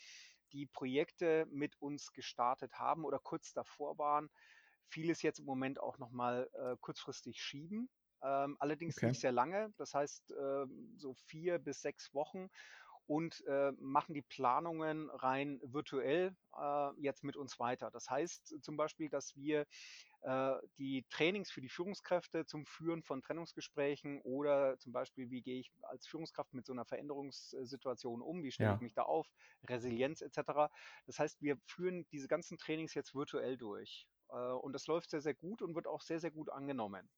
die 0.53 0.67
Projekte 0.67 1.45
mit 1.51 1.75
uns 1.83 2.13
gestartet 2.13 2.75
haben 2.79 3.05
oder 3.05 3.19
kurz 3.19 3.53
davor 3.53 3.99
waren, 3.99 4.29
vieles 4.87 5.21
jetzt 5.23 5.41
im 5.41 5.45
Moment 5.45 5.81
auch 5.81 5.99
nochmal 5.99 6.49
äh, 6.53 6.77
kurzfristig 6.81 7.41
schieben. 7.43 7.91
Ähm, 8.23 8.57
allerdings 8.61 9.03
Okay. 9.03 9.03
nicht 9.03 9.21
sehr 9.21 9.33
lange, 9.33 9.73
das 9.77 9.95
heißt 9.95 10.33
ähm, 10.41 10.95
so 10.97 11.15
vier 11.15 11.59
bis 11.59 11.83
sechs 11.83 12.15
Wochen 12.15 12.49
und 13.09 13.43
äh, 13.49 13.73
machen 13.79 14.15
die 14.15 14.23
Planungen 14.23 15.11
rein 15.11 15.61
virtuell 15.65 16.37
äh, 16.57 16.91
jetzt 17.01 17.25
mit 17.25 17.37
uns 17.37 17.59
weiter. 17.59 17.91
Das 17.91 18.11
heißt 18.11 18.59
zum 18.63 18.77
Beispiel, 18.77 19.09
dass 19.11 19.37
wir 19.37 19.67
äh, 20.23 20.55
die 20.79 21.07
Trainings 21.09 21.51
für 21.51 21.61
die 21.61 21.69
Führungskräfte 21.69 22.45
zum 22.47 22.67
Führen 22.67 23.03
von 23.03 23.23
Trennungsgesprächen 23.23 24.21
oder 24.23 24.79
zum 24.79 24.93
Beispiel, 24.93 25.31
wie 25.31 25.43
gehe 25.43 25.61
ich 25.61 25.73
als 25.83 26.07
Führungskraft 26.07 26.53
mit 26.55 26.67
so 26.67 26.73
einer 26.73 26.85
Veränderungssituation 26.85 28.23
um, 28.23 28.43
wie 28.43 28.53
stelle 28.53 28.73
ich 28.73 28.81
Ja. 28.81 28.83
mich 28.83 28.95
da 28.95 29.03
auf, 29.03 29.29
Resilienz 29.69 30.21
etc. 30.21 30.71
Das 31.07 31.19
heißt, 31.19 31.41
wir 31.43 31.59
führen 31.67 32.07
diese 32.13 32.29
ganzen 32.29 32.59
Trainings 32.59 32.95
jetzt 32.95 33.15
virtuell 33.15 33.57
durch. 33.57 34.09
Äh, 34.31 34.35
und 34.35 34.73
das 34.73 34.87
läuft 34.87 35.11
sehr, 35.11 35.21
sehr 35.21 35.35
gut 35.35 35.63
und 35.63 35.75
wird 35.75 35.87
auch 35.87 36.03
sehr, 36.03 36.21
sehr 36.21 36.31
gut 36.31 36.51
angenommen. 36.51 37.11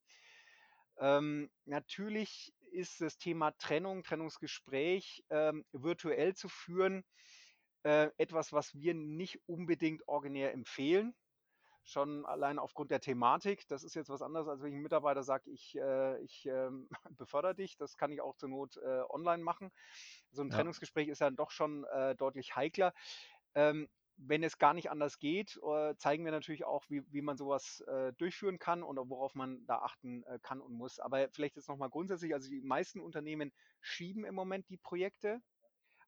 Ähm, 0.99 1.51
natürlich 1.65 2.55
ist 2.73 3.01
das 3.01 3.19
Thema 3.19 3.53
Trennung, 3.53 4.03
Trennungsgespräch 4.03 5.25
ähm, 5.31 5.65
virtuell 5.73 6.35
zu 6.35 6.49
führen 6.49 7.05
äh, 7.85 8.11
etwas, 8.19 8.53
was 8.53 8.75
wir 8.75 8.95
nicht 8.95 9.41
unbedingt 9.49 10.07
originär 10.09 10.53
empfehlen. 10.53 11.15
Schon 11.83 12.27
allein 12.27 12.59
aufgrund 12.59 12.91
der 12.91 13.01
Thematik. 13.01 13.67
Das 13.69 13.85
ist 13.85 13.95
jetzt 13.95 14.11
was 14.11 14.23
anderes, 14.23 14.49
als 14.49 14.61
wenn 14.61 14.69
ich 14.69 14.75
einem 14.75 14.83
Mitarbeiter 14.83 15.23
sage, 15.23 15.51
ich, 15.51 15.77
äh, 15.77 16.21
ich 16.23 16.47
ähm, 16.47 16.89
befördere 17.11 17.55
dich. 17.55 17.77
Das 17.77 17.97
kann 17.97 18.13
ich 18.13 18.21
auch 18.21 18.37
zur 18.37 18.51
Not 18.51 18.77
äh, 18.77 19.03
online 19.09 19.43
machen. 19.43 19.73
So 20.31 20.43
ein 20.43 20.51
Ja. 20.51 20.57
Trennungsgespräch 20.57 21.09
ist 21.09 21.23
dann 21.23 21.37
doch 21.37 21.51
schon 21.51 21.85
äh, 21.85 22.15
deutlich 22.17 22.55
heikler. 22.55 22.93
Ähm, 23.55 23.89
wenn 24.23 24.43
es 24.43 24.59
gar 24.59 24.75
nicht 24.75 24.91
anders 24.91 25.19
geht, 25.19 25.59
äh, 25.63 25.97
zeigen 25.97 26.25
wir 26.25 26.33
natürlich 26.33 26.65
auch, 26.65 26.85
wie, 26.89 27.03
wie 27.13 27.23
man 27.23 27.37
sowas 27.37 27.81
äh, 27.87 28.13
durchführen 28.15 28.59
kann 28.59 28.83
und 28.83 28.97
worauf 29.09 29.35
man 29.35 29.65
da 29.67 29.79
achten 29.79 30.23
äh, 30.25 30.39
kann 30.43 30.61
und 30.61 30.75
muss. 30.75 30.99
Aber 30.99 31.29
vielleicht 31.31 31.57
jetzt 31.57 31.69
nochmal 31.69 31.91
grundsätzlich, 31.91 32.35
also 32.35 32.51
die 32.51 32.61
meisten 32.61 33.01
Unternehmen 33.01 33.53
schieben 33.81 34.25
im 34.25 34.35
Moment 34.35 34.69
die 34.69 34.77
Projekte, 34.77 35.41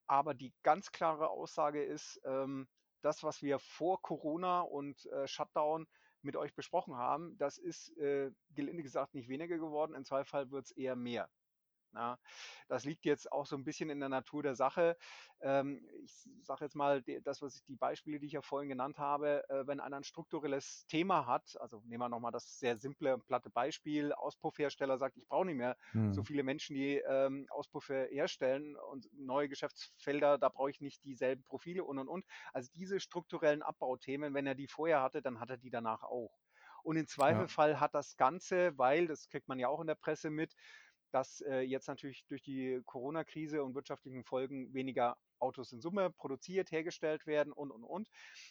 aber 0.07 0.35
die 0.35 0.53
ganz 0.62 0.92
klare 0.92 1.31
Aussage 1.31 1.83
ist, 1.83 2.20
ähm, 2.25 2.68
das, 3.01 3.22
was 3.22 3.42
wir 3.42 3.59
vor 3.59 4.01
Corona 4.03 4.61
und 4.61 5.07
äh, 5.07 5.27
Shutdown 5.27 5.87
mit 6.20 6.37
euch 6.37 6.55
besprochen 6.55 6.96
haben, 6.96 7.37
das 7.38 7.59
ist 7.59 7.96
äh, 7.96 8.31
gelinde 8.55 8.83
gesagt 8.83 9.14
nicht 9.14 9.29
weniger 9.29 9.59
geworden. 9.59 9.94
Im 9.94 10.05
Zweifel 10.05 10.51
wird 10.51 10.66
es 10.66 10.70
eher 10.72 10.96
mehr. 10.96 11.29
Ja, 11.94 12.18
das 12.68 12.85
liegt 12.85 13.05
jetzt 13.05 13.31
auch 13.31 13.44
so 13.44 13.55
ein 13.55 13.64
bisschen 13.64 13.90
in 13.90 14.00
der 14.00 14.09
Natur 14.09 14.42
der 14.42 14.55
Sache. 14.55 14.96
Ähm, 15.42 15.87
ich 16.02 16.26
sage 16.42 16.64
jetzt 16.64 16.74
mal, 16.74 17.02
das, 17.22 17.42
was 17.42 17.57
ich, 17.57 17.64
die 17.64 17.76
Beispiele, 17.76 18.18
die 18.18 18.26
ich 18.26 18.33
ja 18.33 18.40
vorhin 18.40 18.70
genannt 18.70 18.98
habe, 18.98 19.46
äh, 19.50 19.66
wenn 19.66 19.78
einer 19.78 19.98
ein 19.98 20.05
strukturelles 20.05 20.87
Thema 20.87 21.26
hat, 21.26 21.61
also 21.61 21.83
nehmen 21.85 22.02
wir 22.02 22.09
nochmal 22.09 22.33
das 22.33 22.59
sehr 22.59 22.78
simple, 22.78 23.18
platte 23.18 23.50
Beispiel, 23.50 24.12
Auspuffhersteller 24.12 24.96
sagt, 24.96 25.18
ich 25.18 25.28
brauche 25.28 25.44
nicht 25.44 25.57
mehr 25.57 25.76
hm. 25.90 26.14
so 26.14 26.22
viele 26.22 26.42
Menschen, 26.44 26.74
die 26.74 26.96
ähm, 26.96 27.46
Auspuffe 27.50 28.09
herstellen 28.11 28.76
und 28.76 29.09
neue 29.12 29.48
Geschäftsfelder, 29.48 30.38
da 30.38 30.48
brauche 30.48 30.70
ich 30.70 30.81
nicht 30.81 31.05
dieselben 31.05 31.42
Profile 31.44 31.85
und 31.85 31.98
und 31.98 32.09
und. 32.09 32.24
Also 32.55 32.70
diese 32.74 33.00
strukturellen 33.00 33.62
Abbauthemen, 33.62 34.33
wenn 34.33 34.46
er 34.46 34.55
die 34.55 34.66
vorher 34.68 35.02
hatte, 35.02 35.20
dann 35.20 35.40
hat 35.40 35.50
er 35.50 35.59
die 35.59 35.70
danach 35.70 36.02
auch. 36.05 36.38
Und 36.83 36.96
im 36.96 37.07
Zweifelfall 37.07 37.72
ja. 37.72 37.81
hat 37.81 37.94
das 37.94 38.16
Ganze, 38.16 38.76
weil, 38.76 39.07
das 39.07 39.28
kriegt 39.28 39.48
man 39.48 39.59
ja 39.59 39.68
auch 39.68 39.81
in 39.81 39.87
der 39.87 39.94
Presse 39.94 40.31
mit, 40.31 40.55
dass 41.12 41.40
äh, 41.42 41.61
jetzt 41.61 41.88
natürlich 41.88 42.27
durch 42.27 42.42
die 42.42 42.81
Corona-Krise 42.87 43.62
und 43.62 43.75
wirtschaftlichen 43.75 44.25
Folgen 44.25 44.72
weniger 44.75 45.16
Autos 45.38 45.72
in 45.72 45.81
Summe 45.81 46.11
produziert, 46.11 46.70
hergestellt 46.70 47.27
werden 47.27 47.53
und, 47.53 47.70
und, 47.70 47.85
und. 47.85 48.09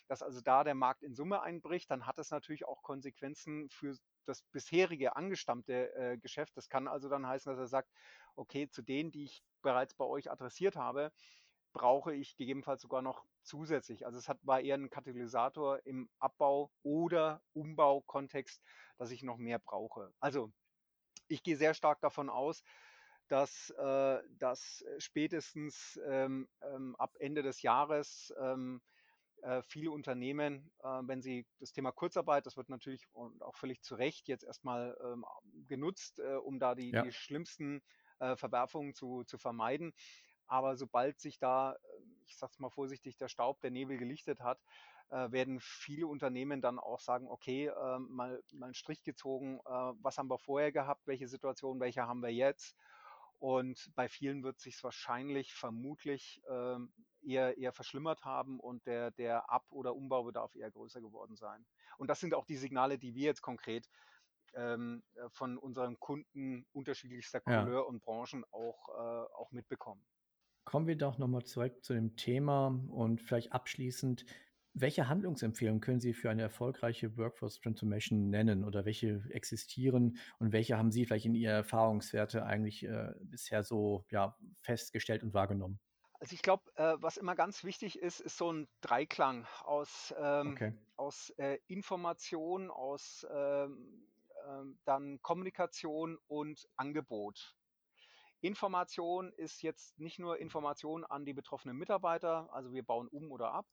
Dass 0.08 0.21
also 0.21 0.41
da 0.41 0.63
der 0.63 0.76
Markt 0.76 1.04
in 1.04 1.15
Summe 1.15 1.41
einbricht, 1.41 1.89
dann 1.89 2.06
hat 2.06 2.17
das 2.17 2.32
natürlich 2.32 2.65
auch 2.65 2.84
Konsequenzen 2.84 3.69
für 3.69 3.95
das 4.26 4.43
bisherige 4.52 5.15
angestammte 5.15 5.93
äh, 5.95 6.17
Geschäft. 6.17 6.56
Das 6.56 6.69
kann 6.69 6.88
also 6.88 7.10
dann 7.10 7.26
heißen, 7.26 7.52
dass 7.52 7.60
er 7.60 7.67
sagt, 7.67 7.89
okay, 8.36 8.69
zu 8.69 8.82
denen, 8.82 9.12
die 9.12 9.24
ich 9.24 9.43
bereits 9.62 9.93
bei 9.93 10.06
euch 10.06 10.30
adressiert 10.30 10.76
habe, 10.76 11.12
brauche 11.74 12.13
ich 12.13 12.36
gegebenenfalls 12.36 12.82
sogar 12.82 13.02
noch 13.02 13.26
zusätzlich. 13.43 14.06
Also 14.06 14.19
es 14.19 14.28
hat, 14.28 14.39
war 14.43 14.62
eher 14.62 14.76
ein 14.76 14.89
Katalysator 14.89 15.80
im 15.86 16.10
Abbau- 16.19 16.71
oder 16.84 17.41
Umbaukontext, 17.54 18.62
dass 18.97 19.12
ich 19.12 19.24
noch 19.24 19.38
mehr 19.38 19.60
brauche. 19.60 20.13
Also 20.19 20.52
ich 21.31 21.43
gehe 21.43 21.57
sehr 21.57 21.73
stark 21.73 22.01
davon 22.01 22.29
aus, 22.29 22.63
dass, 23.27 23.69
äh, 23.71 24.19
dass 24.39 24.83
spätestens 24.97 25.99
ähm, 26.05 26.49
ähm, 26.61 26.95
ab 26.97 27.15
Ende 27.19 27.43
des 27.43 27.61
Jahres 27.61 28.33
ähm, 28.37 28.81
äh, 29.41 29.61
viele 29.63 29.91
Unternehmen, 29.91 30.69
äh, 30.83 30.87
wenn 31.03 31.21
sie 31.21 31.47
das 31.59 31.71
Thema 31.71 31.91
Kurzarbeit, 31.91 32.45
das 32.45 32.57
wird 32.57 32.69
natürlich 32.69 33.07
und 33.13 33.41
auch 33.41 33.55
völlig 33.55 33.81
zu 33.81 33.95
Recht 33.95 34.27
jetzt 34.27 34.43
erstmal 34.43 34.97
ähm, 35.03 35.25
genutzt, 35.67 36.19
äh, 36.19 36.35
um 36.35 36.59
da 36.59 36.75
die, 36.75 36.91
ja. 36.91 37.03
die 37.03 37.13
schlimmsten 37.13 37.81
äh, 38.19 38.35
Verwerfungen 38.35 38.93
zu, 38.93 39.23
zu 39.23 39.37
vermeiden. 39.37 39.93
Aber 40.47 40.75
sobald 40.75 41.19
sich 41.21 41.39
da, 41.39 41.77
ich 42.25 42.35
sag's 42.35 42.59
mal 42.59 42.69
vorsichtig, 42.69 43.15
der 43.15 43.29
Staub, 43.29 43.61
der 43.61 43.71
Nebel 43.71 43.97
gelichtet 43.97 44.41
hat, 44.41 44.59
äh, 45.12 45.32
werden 45.32 45.60
viele 45.60 46.08
Unternehmen 46.08 46.62
dann 46.62 46.80
auch 46.80 47.00
sagen, 47.00 47.28
okay, 47.28 47.67
äh, 47.67 48.00
mal, 48.00 48.41
mal 48.54 48.65
einen 48.65 48.74
Strich 48.74 49.04
gezogen, 49.04 49.60
äh, 49.65 49.69
was 50.02 50.17
haben 50.17 50.30
wir 50.30 50.39
vorher 50.39 50.71
gehabt, 50.71 51.06
welche 51.06 51.28
Situation, 51.28 51.80
welche 51.80 52.08
haben 52.08 52.21
wir 52.21 52.34
jetzt. 52.34 52.76
Und 53.39 53.91
bei 53.95 54.08
vielen 54.08 54.43
wird 54.43 54.60
sich 54.60 54.84
wahrscheinlich 54.84 55.54
vermutlich 55.54 56.41
ähm, 56.47 56.93
eher, 57.24 57.58
eher 57.58 57.74
verschlimmert 57.74 58.24
haben 58.24 58.60
und 58.60 58.86
der, 58.86 59.12
der 59.12 59.50
Ab- 59.50 59.71
oder 59.71 59.95
Umbaubedarf 59.95 60.56
eher 60.56 60.69
größer 60.69 61.02
geworden 61.02 61.36
sein. 61.36 61.65
Und 61.97 62.08
das 62.08 62.19
sind 62.19 62.34
auch 62.34 62.45
die 62.45 62.58
Signale, 62.58 62.97
die 62.97 63.15
wir 63.15 63.26
jetzt 63.26 63.41
konkret 63.41 63.89
ähm, 64.54 65.04
äh, 65.15 65.28
von 65.30 65.58
unseren 65.58 66.00
Kunden 66.00 66.65
unterschiedlichster 66.71 67.41
Couleur 67.41 67.82
ja. 67.82 67.88
und 67.88 68.02
Branchen 68.02 68.45
auch, 68.52 68.89
äh, 68.89 69.34
auch 69.34 69.52
mitbekommen. 69.52 70.06
Kommen 70.63 70.88
wir 70.88 70.95
doch 70.95 71.17
nochmal 71.17 71.43
zurück 71.43 71.84
zu 71.84 71.93
dem 71.93 72.15
Thema 72.15 72.80
und 72.89 73.21
vielleicht 73.21 73.52
abschließend, 73.52 74.26
welche 74.73 75.07
Handlungsempfehlungen 75.07 75.81
können 75.81 75.99
Sie 75.99 76.13
für 76.13 76.29
eine 76.29 76.43
erfolgreiche 76.43 77.17
Workforce 77.17 77.60
Transformation 77.60 78.29
nennen 78.29 78.63
oder 78.63 78.86
welche 78.86 79.23
existieren 79.29 80.17
und 80.39 80.51
welche 80.53 80.77
haben 80.77 80.91
Sie 80.91 81.05
vielleicht 81.05 81.25
in 81.25 81.36
Ihrer 81.36 81.53
Erfahrungswerte 81.53 82.45
eigentlich 82.45 82.84
äh, 82.84 83.13
bisher 83.21 83.63
so 83.63 84.05
ja, 84.10 84.38
festgestellt 84.62 85.23
und 85.23 85.34
wahrgenommen? 85.34 85.79
Also 86.19 86.36
ich 86.36 86.43
glaube, 86.43 86.63
äh, 86.75 86.95
was 86.99 87.17
immer 87.17 87.36
ganz 87.36 87.63
wichtig 87.63 87.99
ist, 87.99 88.19
ist 88.19 88.38
so 88.38 88.51
ein 88.53 88.67
Dreiklang 88.81 89.47
aus, 89.63 90.13
ähm, 90.19 90.51
okay. 90.51 90.73
aus 90.95 91.31
äh, 91.38 91.57
Information, 91.67 92.69
aus 92.69 93.25
ähm, 93.34 94.07
ähm, 94.47 94.79
dann 94.86 95.21
Kommunikation 95.21 96.17
und 96.27 96.67
Angebot. 96.75 97.55
Information 98.41 99.34
ist 99.34 99.62
jetzt 99.62 99.99
nicht 99.99 100.19
nur 100.19 100.39
Information 100.39 101.05
an 101.05 101.25
die 101.25 101.34
betroffenen 101.34 101.77
Mitarbeiter, 101.77 102.49
also 102.53 102.73
wir 102.73 102.84
bauen 102.84 103.07
um 103.07 103.31
oder 103.31 103.51
ab, 103.51 103.67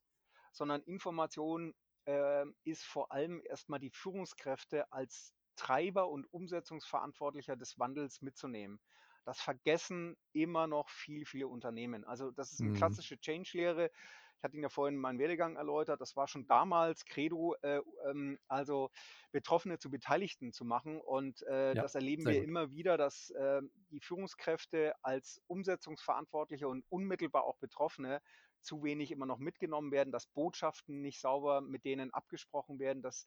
sondern 0.53 0.83
Information 0.83 1.75
äh, 2.07 2.45
ist 2.65 2.85
vor 2.85 3.13
allem 3.13 3.43
erstmal 3.45 3.81
die 3.81 3.91
Führungskräfte 3.91 4.91
als 4.93 5.35
Treiber 5.57 6.09
und 6.09 6.33
Umsetzungsverantwortlicher 6.33 7.57
des 7.57 7.79
Wandels 7.79 8.23
mitzunehmen. 8.23 8.81
Das 9.25 9.41
vergessen 9.41 10.17
immer 10.33 10.67
noch 10.67 10.89
viel, 10.89 11.27
viele 11.27 11.49
Unternehmen. 11.49 12.05
Also 12.05 12.31
das 12.31 12.53
ist 12.53 12.61
eine 12.61 12.71
mhm. 12.71 12.77
klassische 12.77 13.19
Change-Lehre. 13.19 13.91
Ich 14.39 14.45
hatte 14.45 14.55
Ihnen 14.55 14.63
ja 14.63 14.69
vorhin 14.69 14.97
meinen 14.97 15.19
Werdegang 15.19 15.57
erläutert. 15.57 16.01
Das 16.01 16.17
war 16.17 16.29
schon 16.29 16.47
damals 16.47 17.05
Credo, 17.05 17.57
äh, 17.63 17.81
ähm, 18.07 18.39
also 18.47 18.91
Betroffene 19.33 19.79
zu 19.79 19.91
Beteiligten 19.91 20.53
zu 20.53 20.65
machen. 20.65 21.01
Und 21.01 21.43
äh, 21.43 21.75
ja, 21.75 21.83
das 21.83 21.97
erleben 21.97 22.25
wir 22.25 22.37
gut. 22.37 22.45
immer 22.45 22.71
wieder, 22.71 22.97
dass 22.97 23.31
äh, 23.31 23.61
die 23.91 24.01
Führungskräfte 24.01 24.95
als 25.03 25.43
Umsetzungsverantwortliche 25.49 26.69
und 26.69 26.85
unmittelbar 26.89 27.45
auch 27.45 27.59
Betroffene 27.59 28.23
zu 28.63 28.83
wenig 28.83 29.11
immer 29.11 29.27
noch 29.27 29.39
mitgenommen 29.39 29.91
werden, 29.91 30.13
dass 30.13 30.27
Botschaften 30.27 31.01
nicht 31.01 31.21
sauber 31.21 31.61
mit 31.61 31.85
denen 31.85 32.13
abgesprochen 32.13 32.79
werden, 32.79 33.03
dass 33.03 33.27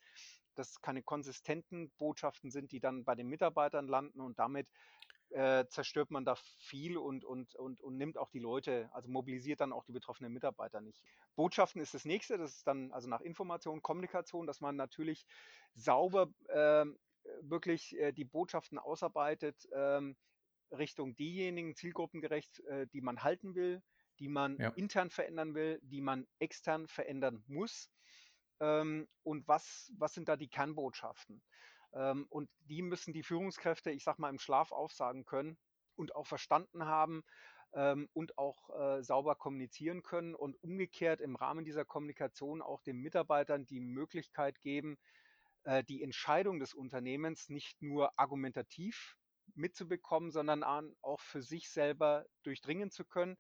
das 0.55 0.81
keine 0.81 1.01
konsistenten 1.01 1.91
Botschaften 1.97 2.51
sind, 2.51 2.71
die 2.71 2.79
dann 2.79 3.03
bei 3.03 3.15
den 3.15 3.27
Mitarbeitern 3.27 3.87
landen 3.87 4.19
und 4.19 4.39
damit 4.39 4.67
äh, 5.29 5.65
zerstört 5.69 6.11
man 6.11 6.25
da 6.25 6.35
viel 6.35 6.97
und, 6.97 7.23
und, 7.23 7.55
und, 7.55 7.81
und 7.81 7.97
nimmt 7.97 8.17
auch 8.17 8.29
die 8.29 8.39
Leute, 8.39 8.89
also 8.91 9.09
mobilisiert 9.09 9.61
dann 9.61 9.71
auch 9.71 9.85
die 9.85 9.93
betroffenen 9.93 10.33
Mitarbeiter 10.33 10.81
nicht. 10.81 11.01
Botschaften 11.35 11.81
ist 11.81 11.93
das 11.93 12.05
nächste, 12.05 12.37
das 12.37 12.57
ist 12.57 12.67
dann 12.67 12.91
also 12.91 13.07
nach 13.07 13.21
Information, 13.21 13.81
Kommunikation, 13.81 14.45
dass 14.45 14.59
man 14.59 14.75
natürlich 14.75 15.25
sauber 15.73 16.27
äh, 16.49 16.85
wirklich 17.41 17.97
äh, 17.97 18.11
die 18.11 18.25
Botschaften 18.25 18.77
ausarbeitet 18.77 19.67
ähm, 19.73 20.17
Richtung 20.71 21.15
diejenigen 21.15 21.75
zielgruppengerecht, 21.75 22.59
äh, 22.65 22.87
die 22.87 23.01
man 23.01 23.23
halten 23.23 23.55
will, 23.55 23.81
die 24.21 24.29
man 24.29 24.57
ja. 24.57 24.69
intern 24.69 25.10
verändern 25.10 25.55
will, 25.55 25.79
die 25.81 25.99
man 25.99 26.27
extern 26.39 26.88
verändern 26.88 27.43
muss. 27.47 27.89
Ähm, 28.60 29.07
und 29.23 29.47
was, 29.47 29.91
was 29.97 30.13
sind 30.13 30.29
da 30.29 30.38
die 30.38 30.47
Kernbotschaften? 30.47 31.41
Ähm, 31.93 32.27
und 32.29 32.49
die 32.60 32.84
müssen 32.84 33.13
die 33.13 33.23
Führungskräfte, 33.23 33.89
ich 33.89 34.03
sag 34.03 34.19
mal, 34.19 34.29
im 34.29 34.38
Schlaf 34.38 34.71
aufsagen 34.71 35.25
können 35.25 35.57
und 35.95 36.15
auch 36.15 36.27
verstanden 36.27 36.86
haben 36.86 37.23
ähm, 37.73 38.10
und 38.13 38.38
auch 38.38 38.69
äh, 38.69 39.03
sauber 39.03 39.36
kommunizieren 39.36 40.03
können 40.03 40.36
und 40.36 40.55
umgekehrt 40.63 41.19
im 41.19 41.36
Rahmen 41.36 41.65
dieser 41.65 41.84
Kommunikation 41.84 42.62
auch 42.62 42.84
den 42.84 42.97
Mitarbeitern 42.97 43.65
die 43.65 43.79
Möglichkeit 43.81 44.62
geben, 44.62 44.99
äh, 45.63 45.84
die 45.84 46.03
Entscheidung 46.03 46.60
des 46.60 46.75
Unternehmens 46.75 47.49
nicht 47.49 47.81
nur 47.81 48.17
argumentativ 48.19 49.17
mitzubekommen, 49.55 50.31
sondern 50.31 50.63
auch 50.63 51.19
für 51.19 51.41
sich 51.41 51.69
selber 51.69 52.25
durchdringen 52.43 52.91
zu 52.91 53.03
können. 53.05 53.38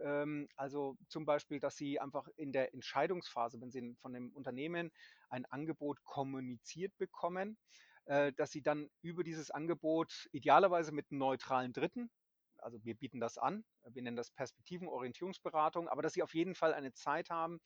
Ähm, 0.00 0.48
also 0.56 0.96
zum 1.08 1.24
Beispiel, 1.24 1.60
dass 1.60 1.76
Sie 1.76 2.00
einfach 2.00 2.28
in 2.36 2.52
der 2.52 2.72
Entscheidungsphase, 2.74 3.60
wenn 3.60 3.70
Sie 3.70 3.94
von 4.00 4.12
dem 4.12 4.32
Unternehmen 4.32 4.90
ein 5.28 5.46
Angebot 5.46 6.02
kommuniziert 6.04 6.96
bekommen, 6.98 7.58
äh, 8.06 8.32
dass 8.32 8.50
Sie 8.50 8.62
dann 8.62 8.88
über 9.02 9.24
dieses 9.24 9.50
Angebot 9.50 10.28
idealerweise 10.32 10.92
mit 10.92 11.10
neutralen 11.12 11.72
Dritten, 11.72 12.10
also 12.58 12.82
wir 12.84 12.94
bieten 12.94 13.20
das 13.20 13.38
an, 13.38 13.64
wir 13.88 14.02
nennen 14.02 14.16
das 14.16 14.30
Perspektivenorientierungsberatung, 14.30 15.88
aber 15.88 16.02
dass 16.02 16.12
Sie 16.12 16.22
auf 16.22 16.34
jeden 16.34 16.54
Fall 16.54 16.74
eine 16.74 16.92
Zeit 16.92 17.30
haben, 17.30 17.60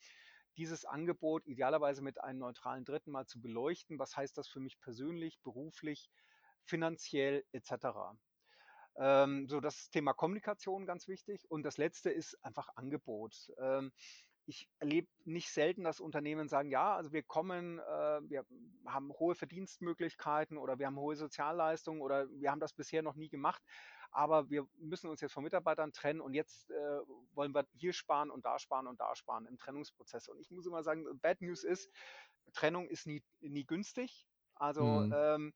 dieses 0.57 0.85
Angebot 0.85 1.45
idealerweise 1.45 2.01
mit 2.01 2.23
einem 2.23 2.39
neutralen 2.39 2.85
Dritten 2.85 3.11
mal 3.11 3.25
zu 3.25 3.41
beleuchten. 3.41 3.99
Was 3.99 4.15
heißt 4.15 4.37
das 4.37 4.47
für 4.47 4.59
mich 4.59 4.79
persönlich, 4.79 5.39
beruflich, 5.41 6.09
finanziell 6.63 7.43
etc. 7.51 8.17
Ähm, 8.97 9.47
so 9.47 9.59
das 9.59 9.89
Thema 9.89 10.13
Kommunikation 10.13 10.85
ganz 10.85 11.07
wichtig. 11.07 11.49
Und 11.49 11.63
das 11.63 11.77
letzte 11.77 12.09
ist 12.09 12.37
einfach 12.43 12.69
Angebot. 12.75 13.51
Ähm, 13.59 13.91
ich 14.47 14.69
erlebe 14.79 15.07
nicht 15.23 15.49
selten, 15.49 15.83
dass 15.83 15.99
Unternehmen 15.99 16.47
sagen, 16.47 16.69
ja, 16.69 16.95
also 16.95 17.11
wir 17.11 17.23
kommen, 17.23 17.79
äh, 17.79 18.21
wir 18.29 18.45
haben 18.85 19.11
hohe 19.13 19.35
Verdienstmöglichkeiten 19.35 20.57
oder 20.57 20.77
wir 20.77 20.85
haben 20.85 20.99
hohe 20.99 21.15
Sozialleistungen 21.15 22.01
oder 22.01 22.29
wir 22.29 22.51
haben 22.51 22.59
das 22.59 22.73
bisher 22.73 23.01
noch 23.01 23.15
nie 23.15 23.29
gemacht, 23.29 23.61
aber 24.11 24.49
wir 24.49 24.67
müssen 24.77 25.09
uns 25.09 25.21
jetzt 25.21 25.33
von 25.33 25.43
Mitarbeitern 25.43 25.91
trennen 25.91 26.21
und 26.21 26.33
jetzt 26.33 26.69
äh, 26.69 26.99
wollen 27.33 27.53
wir 27.53 27.65
hier 27.73 27.93
sparen 27.93 28.29
und 28.29 28.45
da 28.45 28.59
sparen 28.59 28.87
und 28.87 28.99
da 28.99 29.15
sparen 29.15 29.45
im 29.45 29.57
Trennungsprozess. 29.57 30.27
Und 30.27 30.39
ich 30.39 30.51
muss 30.51 30.67
immer 30.67 30.83
sagen, 30.83 31.05
Bad 31.19 31.41
News 31.41 31.63
ist, 31.63 31.91
Trennung 32.53 32.87
ist 32.87 33.07
nie, 33.07 33.23
nie 33.41 33.65
günstig. 33.65 34.27
Also 34.55 34.83
mhm. 34.83 35.13
ähm, 35.13 35.53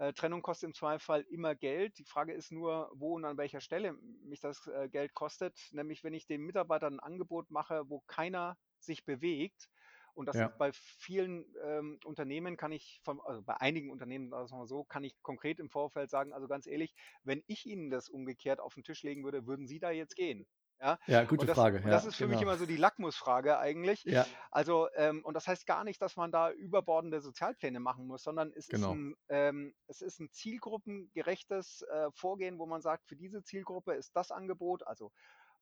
äh, 0.00 0.12
Trennung 0.12 0.42
kostet 0.42 0.68
im 0.68 0.74
Zweifel 0.74 1.22
immer 1.30 1.54
Geld. 1.54 1.98
Die 1.98 2.04
Frage 2.04 2.32
ist 2.34 2.52
nur, 2.52 2.90
wo 2.94 3.14
und 3.14 3.24
an 3.24 3.36
welcher 3.38 3.60
Stelle 3.60 3.92
mich 3.94 4.40
das 4.40 4.66
äh, 4.66 4.88
Geld 4.88 5.14
kostet. 5.14 5.68
Nämlich, 5.72 6.04
wenn 6.04 6.14
ich 6.14 6.26
den 6.26 6.42
Mitarbeitern 6.42 6.94
ein 6.94 7.00
Angebot 7.00 7.50
mache, 7.50 7.88
wo 7.88 8.00
keiner 8.06 8.56
sich 8.78 9.04
bewegt 9.04 9.68
Und 10.14 10.26
das 10.26 10.38
Ja. 10.38 10.50
ist 10.50 10.56
bei 10.56 10.70
vielen 10.72 11.54
ähm, 11.62 11.98
Unternehmen 12.04 12.56
kann 12.56 12.72
ich, 12.72 13.00
von, 13.04 13.20
also 13.20 13.42
bei 13.42 13.56
einigen 13.60 13.90
Unternehmen, 13.90 14.30
sagen 14.30 14.58
wir 14.60 14.66
so, 14.66 14.84
kann 14.84 15.04
ich 15.04 15.20
konkret 15.22 15.58
im 15.60 15.70
Vorfeld 15.70 16.10
sagen, 16.10 16.32
also 16.32 16.48
ganz 16.48 16.66
ehrlich, 16.66 16.94
wenn 17.22 17.42
ich 17.46 17.66
Ihnen 17.66 17.90
das 17.90 18.08
umgekehrt 18.08 18.60
auf 18.60 18.74
den 18.74 18.84
Tisch 18.84 19.02
legen 19.02 19.24
würde, 19.24 19.46
würden 19.46 19.66
Sie 19.66 19.78
da 19.78 19.90
jetzt 19.90 20.16
gehen? 20.16 20.46
Ja, 20.80 20.98
Ja, 21.06 21.24
gute 21.24 21.44
das, 21.46 21.56
Frage. 21.56 21.80
Ja, 21.84 21.90
das 21.90 22.06
ist 22.06 22.16
für 22.16 22.26
mich 22.26 22.38
genau. 22.38 22.52
immer 22.52 22.58
so 22.58 22.64
die 22.66 22.76
Lackmusfrage 22.76 23.58
eigentlich. 23.58 24.02
Ja, 24.04 24.26
Also, 24.50 24.88
ähm, 24.94 25.22
und 25.24 25.34
das 25.34 25.46
heißt 25.46 25.66
gar 25.66 25.84
nicht, 25.84 26.00
dass 26.00 26.16
man 26.16 26.32
da 26.32 26.50
überbordende 26.50 27.20
Sozialpläne 27.20 27.80
machen 27.80 28.06
muss, 28.06 28.22
sondern 28.22 28.50
es 28.50 28.68
ist 28.68 28.70
genau. 28.70 28.94
ein, 28.94 29.14
ähm, 29.28 29.74
es 29.88 30.00
ist 30.00 30.20
ein 30.20 30.30
zielgruppengerechtes 30.30 31.82
äh, 31.82 32.10
Vorgehen, 32.12 32.58
wo 32.58 32.66
man 32.66 32.80
sagt, 32.80 33.06
für 33.06 33.16
diese 33.16 33.42
Zielgruppe 33.42 33.92
ist 33.94 34.16
das 34.16 34.30
Angebot, 34.30 34.86
also 34.86 35.12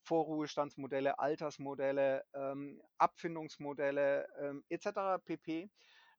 Vorruhestandsmodelle, 0.02 1.18
Altersmodelle, 1.18 2.24
ähm, 2.32 2.80
Abfindungsmodelle 2.98 4.28
ähm, 4.40 4.64
etc. 4.68 5.20
pp 5.24 5.70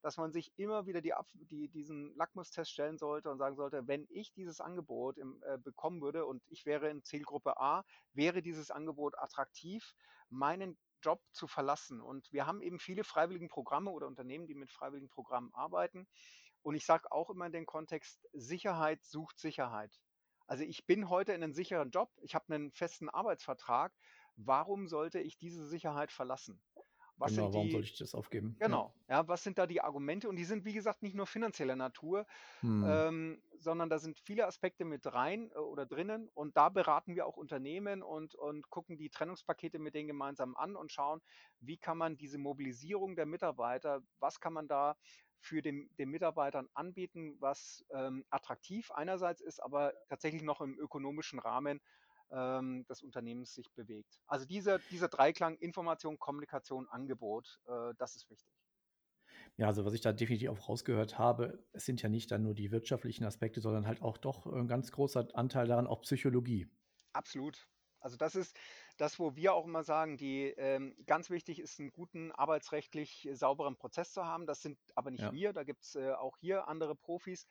dass 0.02 0.18
man 0.18 0.32
sich 0.32 0.52
immer 0.58 0.86
wieder 0.86 1.02
die, 1.02 1.14
die, 1.34 1.68
diesen 1.70 2.16
Lackmustest 2.16 2.72
stellen 2.72 2.98
sollte 2.98 3.30
und 3.30 3.38
sagen 3.38 3.56
sollte, 3.56 3.88
wenn 3.88 4.06
ich 4.10 4.34
dieses 4.34 4.62
Angebot 4.62 5.18
im, 5.18 5.42
äh, 5.44 5.58
bekommen 5.58 6.02
würde 6.02 6.26
und 6.26 6.44
ich 6.48 6.66
wäre 6.66 6.90
in 6.90 7.04
Zielgruppe 7.04 7.60
A, 7.60 7.84
wäre 8.14 8.42
dieses 8.42 8.72
Angebot 8.72 9.18
attraktiv, 9.18 9.94
meinen 10.30 10.78
Job 11.02 11.22
zu 11.32 11.48
verlassen. 11.48 12.02
Und 12.02 12.32
wir 12.32 12.46
haben 12.46 12.62
eben 12.62 12.80
viele 12.80 13.04
freiwilligen 13.04 13.50
Programme 13.50 13.92
oder 13.92 14.08
Unternehmen, 14.08 14.48
die 14.48 14.56
mit 14.56 14.72
freiwilligen 14.72 15.10
Programmen 15.10 15.54
arbeiten. 15.54 16.08
Und 16.62 16.76
ich 16.76 16.86
sage 16.86 17.12
auch 17.12 17.30
immer 17.30 17.46
in 17.46 17.52
den 17.54 17.66
Kontext, 17.66 18.28
Sicherheit 18.34 19.04
sucht 19.04 19.40
Sicherheit. 19.40 20.00
Also 20.48 20.64
ich 20.64 20.86
bin 20.86 21.10
heute 21.10 21.34
in 21.34 21.44
einem 21.44 21.54
sicheren 21.54 21.92
Job, 21.92 22.12
ich 22.22 22.36
habe 22.36 22.54
einen 22.54 22.72
festen 22.72 23.08
Arbeitsvertrag. 23.08 23.94
Warum 24.36 24.88
sollte 24.88 25.20
ich 25.20 25.38
diese 25.38 25.68
Sicherheit 25.68 26.12
verlassen? 26.12 26.62
Was 27.20 27.34
Genau, 27.34 27.54
sind 27.54 27.54
warum 27.54 27.70
die, 27.70 27.70
sollte 27.70 27.88
ich 27.88 27.98
das 27.98 28.14
aufgeben? 28.16 28.62
Ja. 28.66 28.78
Genau, 28.78 28.94
ja, 29.10 29.28
was 29.28 29.44
sind 29.44 29.58
da 29.58 29.68
die 29.68 29.82
Argumente? 29.82 30.30
Und 30.30 30.36
die 30.36 30.46
sind, 30.46 30.66
wie 30.66 30.74
gesagt, 30.74 31.02
nicht 31.04 31.16
nur 31.16 31.28
finanzieller 31.28 31.76
Natur, 31.78 32.26
Hm. 32.62 33.00
ähm, 33.08 33.42
sondern 33.58 33.90
da 33.90 34.00
sind 34.00 34.20
viele 34.20 34.48
Aspekte 34.48 34.86
mit 34.86 35.06
rein 35.14 35.52
äh, 35.52 35.58
oder 35.60 35.86
drinnen. 35.86 36.30
Und 36.34 36.58
da 36.58 36.70
beraten 36.70 37.16
wir 37.16 37.26
auch 37.28 37.38
Unternehmen 37.38 38.04
und, 38.04 38.36
und 38.36 38.70
gucken 38.70 38.98
die 38.98 39.10
Trennungspakete 39.10 39.80
mit 39.80 39.96
denen 39.96 40.08
gemeinsam 40.08 40.56
an 40.58 40.76
und 40.76 40.92
schauen, 40.92 41.22
wie 41.60 41.78
kann 41.78 41.98
man 41.98 42.18
diese 42.18 42.38
Mobilisierung 42.38 43.16
der 43.16 43.26
Mitarbeiter, 43.26 44.02
was 44.20 44.40
kann 44.40 44.54
man 44.54 44.68
da 44.68 44.96
für 45.42 45.62
den, 45.62 45.90
den 45.98 46.10
Mitarbeitern 46.10 46.68
anbieten, 46.74 47.38
was 47.40 47.86
ähm, 47.94 48.26
attraktiv 48.30 48.92
einerseits 48.92 49.42
ist, 49.42 49.62
aber 49.64 49.94
tatsächlich 50.10 50.44
noch 50.44 50.60
im 50.62 50.78
ökonomischen 50.78 51.40
Rahmen 51.40 51.80
ähm, 52.32 52.86
des 52.88 53.02
Unternehmens 53.02 53.54
sich 53.54 53.72
bewegt. 53.74 54.20
Also 54.28 54.46
dieser, 54.46 54.80
dieser 54.80 55.08
Dreiklang 55.08 55.56
Information, 55.58 56.20
Kommunikation, 56.20 56.88
Angebot, 56.90 57.60
äh, 57.68 57.94
das 57.98 58.16
ist 58.16 58.30
wichtig. 58.30 58.54
Ja, 59.58 59.68
also 59.68 59.86
was 59.86 59.94
ich 59.94 60.02
da 60.02 60.14
definitiv 60.14 60.50
auch 60.50 60.70
rausgehört 60.70 61.18
habe, 61.18 61.64
es 61.74 61.86
sind 61.86 62.02
ja 62.02 62.10
nicht 62.10 62.32
dann 62.32 62.44
nur 62.44 62.54
die 62.54 62.72
wirtschaftlichen 62.72 63.26
Aspekte, 63.26 63.62
sondern 63.62 63.88
halt 63.88 64.02
auch 64.02 64.18
doch 64.18 64.46
ein 64.46 64.68
ganz 64.68 64.92
großer 64.92 65.28
Anteil 65.34 65.68
daran 65.68 65.88
auch 65.88 66.02
Psychologie. 66.02 66.68
Absolut. 67.14 67.68
Also 68.00 68.16
das 68.16 68.36
ist 68.36 68.58
das, 68.98 69.20
wo 69.20 69.36
wir 69.36 69.54
auch 69.54 69.66
immer 69.66 69.84
sagen, 69.84 70.18
die 70.18 70.46
ähm, 70.58 70.96
ganz 71.06 71.30
wichtig 71.30 71.60
ist, 71.60 71.80
einen 71.80 71.92
guten 71.92 72.32
arbeitsrechtlich 72.32 73.28
sauberen 73.34 73.76
Prozess 73.76 74.14
zu 74.14 74.26
haben. 74.26 74.46
Das 74.46 74.62
sind 74.62 74.80
aber 74.96 75.12
nicht 75.12 75.22
Ja. 75.22 75.32
wir, 75.32 75.54
da 75.54 75.64
gibt 75.64 75.84
es 75.84 75.96
äh, 75.96 76.12
auch 76.14 76.38
hier 76.38 76.68
andere 76.68 76.96
Profis. 76.96 77.46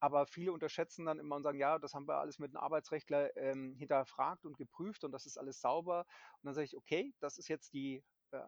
Aber 0.00 0.26
viele 0.26 0.52
unterschätzen 0.52 1.06
dann 1.06 1.18
immer 1.18 1.36
und 1.36 1.42
sagen, 1.42 1.58
ja, 1.58 1.78
das 1.78 1.94
haben 1.94 2.06
wir 2.06 2.18
alles 2.18 2.38
mit 2.38 2.50
einem 2.50 2.62
Arbeitsrechtler 2.62 3.36
ähm, 3.36 3.74
hinterfragt 3.76 4.44
und 4.44 4.56
geprüft 4.56 5.04
und 5.04 5.12
das 5.12 5.26
ist 5.26 5.38
alles 5.38 5.60
sauber. 5.60 6.00
Und 6.00 6.46
dann 6.46 6.54
sage 6.54 6.66
ich, 6.66 6.76
okay, 6.76 7.14
das 7.20 7.38
ist 7.38 7.48
jetzt 7.48 7.72
die 7.72 8.02
äh, 8.32 8.40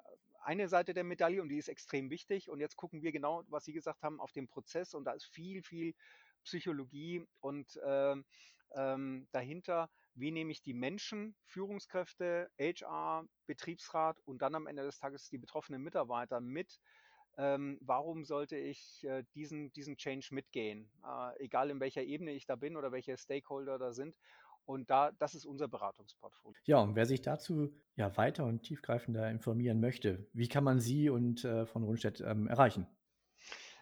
eine 0.43 0.69
Seite 0.69 0.95
der 0.95 1.05
Medaille 1.05 1.43
und 1.43 1.49
die 1.49 1.59
ist 1.59 1.69
extrem 1.69 2.11
wichtig. 2.11 2.49
Und 2.51 2.61
jetzt 2.61 2.77
gucken 2.77 3.03
wir 3.03 3.13
genau, 3.13 3.45
was 3.49 3.65
Sie 3.65 3.73
gesagt 3.73 4.03
haben, 4.03 4.21
auf 4.21 4.33
den 4.33 4.49
Prozess 4.49 4.95
und 4.95 5.05
da 5.05 5.13
ist 5.13 5.27
viel, 5.27 5.63
viel 5.63 5.95
Psychologie 6.45 7.27
und 7.41 7.79
ähm, 7.85 8.25
ähm, 8.75 9.27
dahinter, 9.33 9.91
wie 10.15 10.31
nehme 10.31 10.51
ich 10.51 10.63
die 10.63 10.75
Menschen, 10.75 11.37
Führungskräfte, 11.45 12.51
HR, 12.59 13.27
Betriebsrat 13.47 14.21
und 14.25 14.43
dann 14.43 14.55
am 14.55 14.67
Ende 14.67 14.83
des 14.83 14.99
Tages 14.99 15.29
die 15.29 15.39
betroffenen 15.39 15.83
Mitarbeiter 15.83 16.41
mit. 16.41 16.81
Ähm, 17.39 17.79
warum 17.81 18.25
sollte 18.25 18.57
ich 18.57 19.05
äh, 19.05 19.23
diesen, 19.35 19.73
diesen 19.73 19.97
Change 19.97 20.29
mitgehen? 20.33 20.91
Äh, 21.05 21.45
egal 21.45 21.71
in 21.71 21.81
welcher 21.81 22.03
Ebene 22.03 22.33
ich 22.33 22.47
da 22.47 22.57
bin 22.57 22.77
oder 22.77 22.91
welche 22.91 23.17
Stakeholder 23.17 23.79
da 23.79 23.93
sind. 23.93 24.17
Und 24.65 24.91
da, 24.91 25.13
das 25.13 25.35
ist 25.35 25.47
unser 25.47 25.69
Beratungsportfolio. 25.69 26.61
Ja, 26.65 26.81
und 26.81 26.95
wer 26.95 27.07
sich 27.07 27.23
dazu 27.23 27.73
ja 27.95 28.15
weiter 28.19 28.45
und 28.45 28.65
tiefgreifender 28.65 29.31
informieren 29.31 29.81
möchte, 29.81 30.29
wie 30.35 30.49
kann 30.49 30.65
man 30.65 30.81
Sie 30.81 31.09
und 31.09 31.45
äh, 31.45 31.65
von 31.65 31.85
Rundstedt 31.85 32.21
ähm, 32.21 32.49
erreichen? 32.49 32.87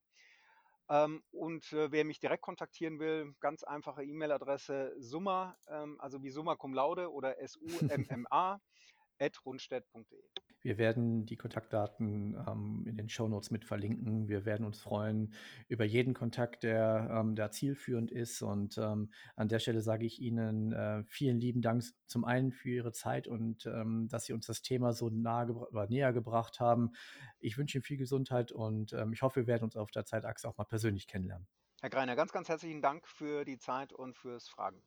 Ähm, 0.89 1.23
und 1.31 1.73
äh, 1.73 1.91
wer 1.91 2.05
mich 2.05 2.19
direkt 2.19 2.43
kontaktieren 2.43 2.99
will, 2.99 3.33
ganz 3.39 3.63
einfache 3.63 4.03
E-Mail-Adresse 4.03 4.95
summa, 4.99 5.57
ähm, 5.67 5.99
also 5.99 6.23
wie 6.23 6.29
summa 6.29 6.55
cum 6.55 6.73
laude 6.73 7.11
oder 7.11 7.39
S-U-M-M-A, 7.41 8.59
rundstedt.de. 9.45 10.23
Wir 10.62 10.77
werden 10.77 11.25
die 11.25 11.38
Kontaktdaten 11.38 12.36
ähm, 12.47 12.84
in 12.88 12.97
den 12.97 13.10
Shownotes 13.10 13.51
mit 13.51 13.63
verlinken. 13.63 14.27
Wir 14.27 14.43
werden 14.43 14.65
uns 14.65 14.80
freuen 14.80 15.34
über 15.67 15.86
jeden 15.86 16.13
Kontakt, 16.13 16.63
der, 16.63 17.10
ähm, 17.10 17.36
der 17.36 17.51
zielführend 17.51 18.12
ist. 18.12 18.41
Und 18.41 18.77
ähm, 18.77 19.12
an 19.36 19.47
der 19.47 19.60
Stelle 19.60 19.82
sage 19.82 20.06
ich 20.06 20.19
Ihnen 20.19 20.73
äh, 20.73 21.03
vielen 21.06 21.39
lieben 21.39 21.62
Dank 21.62 21.84
zum 22.06 22.25
einen 22.25 22.51
für 22.51 22.69
Ihre 22.69 22.91
Zeit 22.91 23.27
und 23.27 23.65
ähm, 23.65 24.08
dass 24.10 24.25
Sie 24.25 24.34
uns 24.34 24.47
das 24.47 24.62
Thema 24.62 24.93
so 24.93 25.10
nahe 25.10 25.53
oder 25.53 25.88
näher 25.88 26.12
gebracht 26.12 26.60
haben. 26.60 26.91
Ich 27.39 27.58
wünsche 27.58 27.77
Ihnen 27.77 27.84
viel 27.84 27.97
Gesundheit 27.97 28.51
und 28.51 28.93
ähm, 28.93 29.13
ich 29.13 29.21
hoffe, 29.21 29.41
wir 29.41 29.47
werden 29.47 29.63
uns 29.63 29.75
auf 29.75 29.91
der 29.91 30.06
Zeitachse 30.06 30.49
auch 30.49 30.58
mal 30.58 30.65
persönlich 30.65 31.08
kennenlernen. 31.08 31.47
Herr 31.80 31.91
Greiner, 31.91 32.15
ganz, 32.15 32.32
ganz 32.32 32.49
herzlichen 32.49 32.82
Dank 32.82 33.08
für 33.08 33.45
die 33.45 33.60
Zeit 33.60 33.93
und 33.93 34.17
fürs 34.17 34.49
Fragen. 34.49 34.82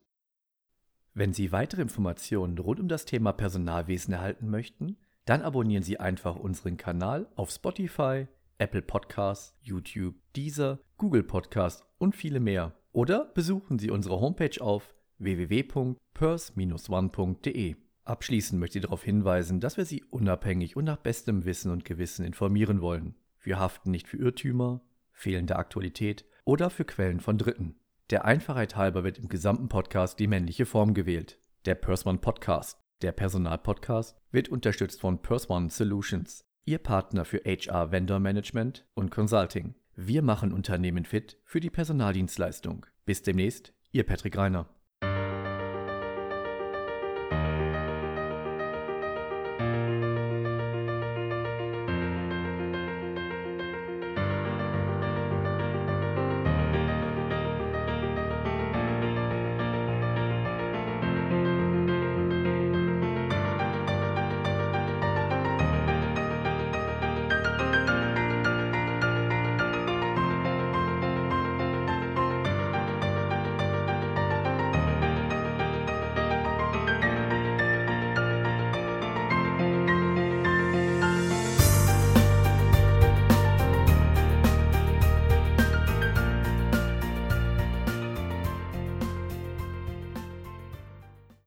Wenn 1.12 1.32
Sie 1.32 1.50
weitere 1.50 1.82
Informationen 1.82 2.56
rund 2.58 2.78
um 2.78 2.86
das 2.88 3.04
Thema 3.04 3.32
Personalwesen 3.32 4.14
erhalten 4.14 4.48
möchten, 4.48 4.96
dann 5.24 5.42
abonnieren 5.42 5.82
Sie 5.82 5.98
einfach 5.98 6.36
unseren 6.36 6.76
Kanal 6.76 7.26
auf 7.34 7.50
Spotify, 7.50 8.28
Apple 8.58 8.82
Podcasts, 8.82 9.56
YouTube, 9.60 10.14
Deezer, 10.36 10.78
Google 10.98 11.24
Podcasts 11.24 11.84
und 11.98 12.14
viele 12.14 12.38
mehr. 12.40 12.74
Oder 12.92 13.24
besuchen 13.34 13.78
Sie 13.78 13.90
unsere 13.90 14.20
Homepage 14.20 14.60
auf 14.60 14.94
www.pers-one.de. 15.18 17.76
Abschließend 18.04 18.60
möchte 18.60 18.78
ich 18.78 18.84
darauf 18.84 19.02
hinweisen, 19.02 19.58
dass 19.60 19.76
wir 19.76 19.84
Sie 19.84 20.04
unabhängig 20.04 20.76
und 20.76 20.84
nach 20.84 20.98
bestem 20.98 21.44
Wissen 21.44 21.72
und 21.72 21.84
Gewissen 21.84 22.24
informieren 22.24 22.80
wollen. 22.80 23.16
Wir 23.40 23.58
haften 23.58 23.90
nicht 23.90 24.06
für 24.08 24.18
Irrtümer, 24.18 24.82
fehlende 25.12 25.56
Aktualität 25.56 26.24
oder 26.44 26.70
für 26.70 26.84
Quellen 26.84 27.18
von 27.20 27.36
Dritten. 27.36 27.79
Der 28.10 28.24
Einfachheit 28.24 28.74
halber 28.74 29.04
wird 29.04 29.18
im 29.18 29.28
gesamten 29.28 29.68
Podcast 29.68 30.18
die 30.18 30.26
männliche 30.26 30.66
Form 30.66 30.94
gewählt. 30.94 31.38
Der 31.64 31.76
Persone 31.76 32.18
Podcast, 32.18 32.76
der 33.02 33.12
Personalpodcast, 33.12 34.18
wird 34.32 34.48
unterstützt 34.48 35.00
von 35.00 35.22
Persone 35.22 35.70
Solutions, 35.70 36.44
Ihr 36.64 36.78
Partner 36.78 37.24
für 37.24 37.40
HR 37.44 37.92
Vendor 37.92 38.18
Management 38.18 38.84
und 38.94 39.12
Consulting. 39.12 39.76
Wir 39.94 40.22
machen 40.22 40.52
Unternehmen 40.52 41.04
fit 41.04 41.38
für 41.44 41.60
die 41.60 41.70
Personaldienstleistung. 41.70 42.84
Bis 43.04 43.22
demnächst, 43.22 43.74
Ihr 43.92 44.04
Patrick 44.04 44.36
Reiner. 44.36 44.68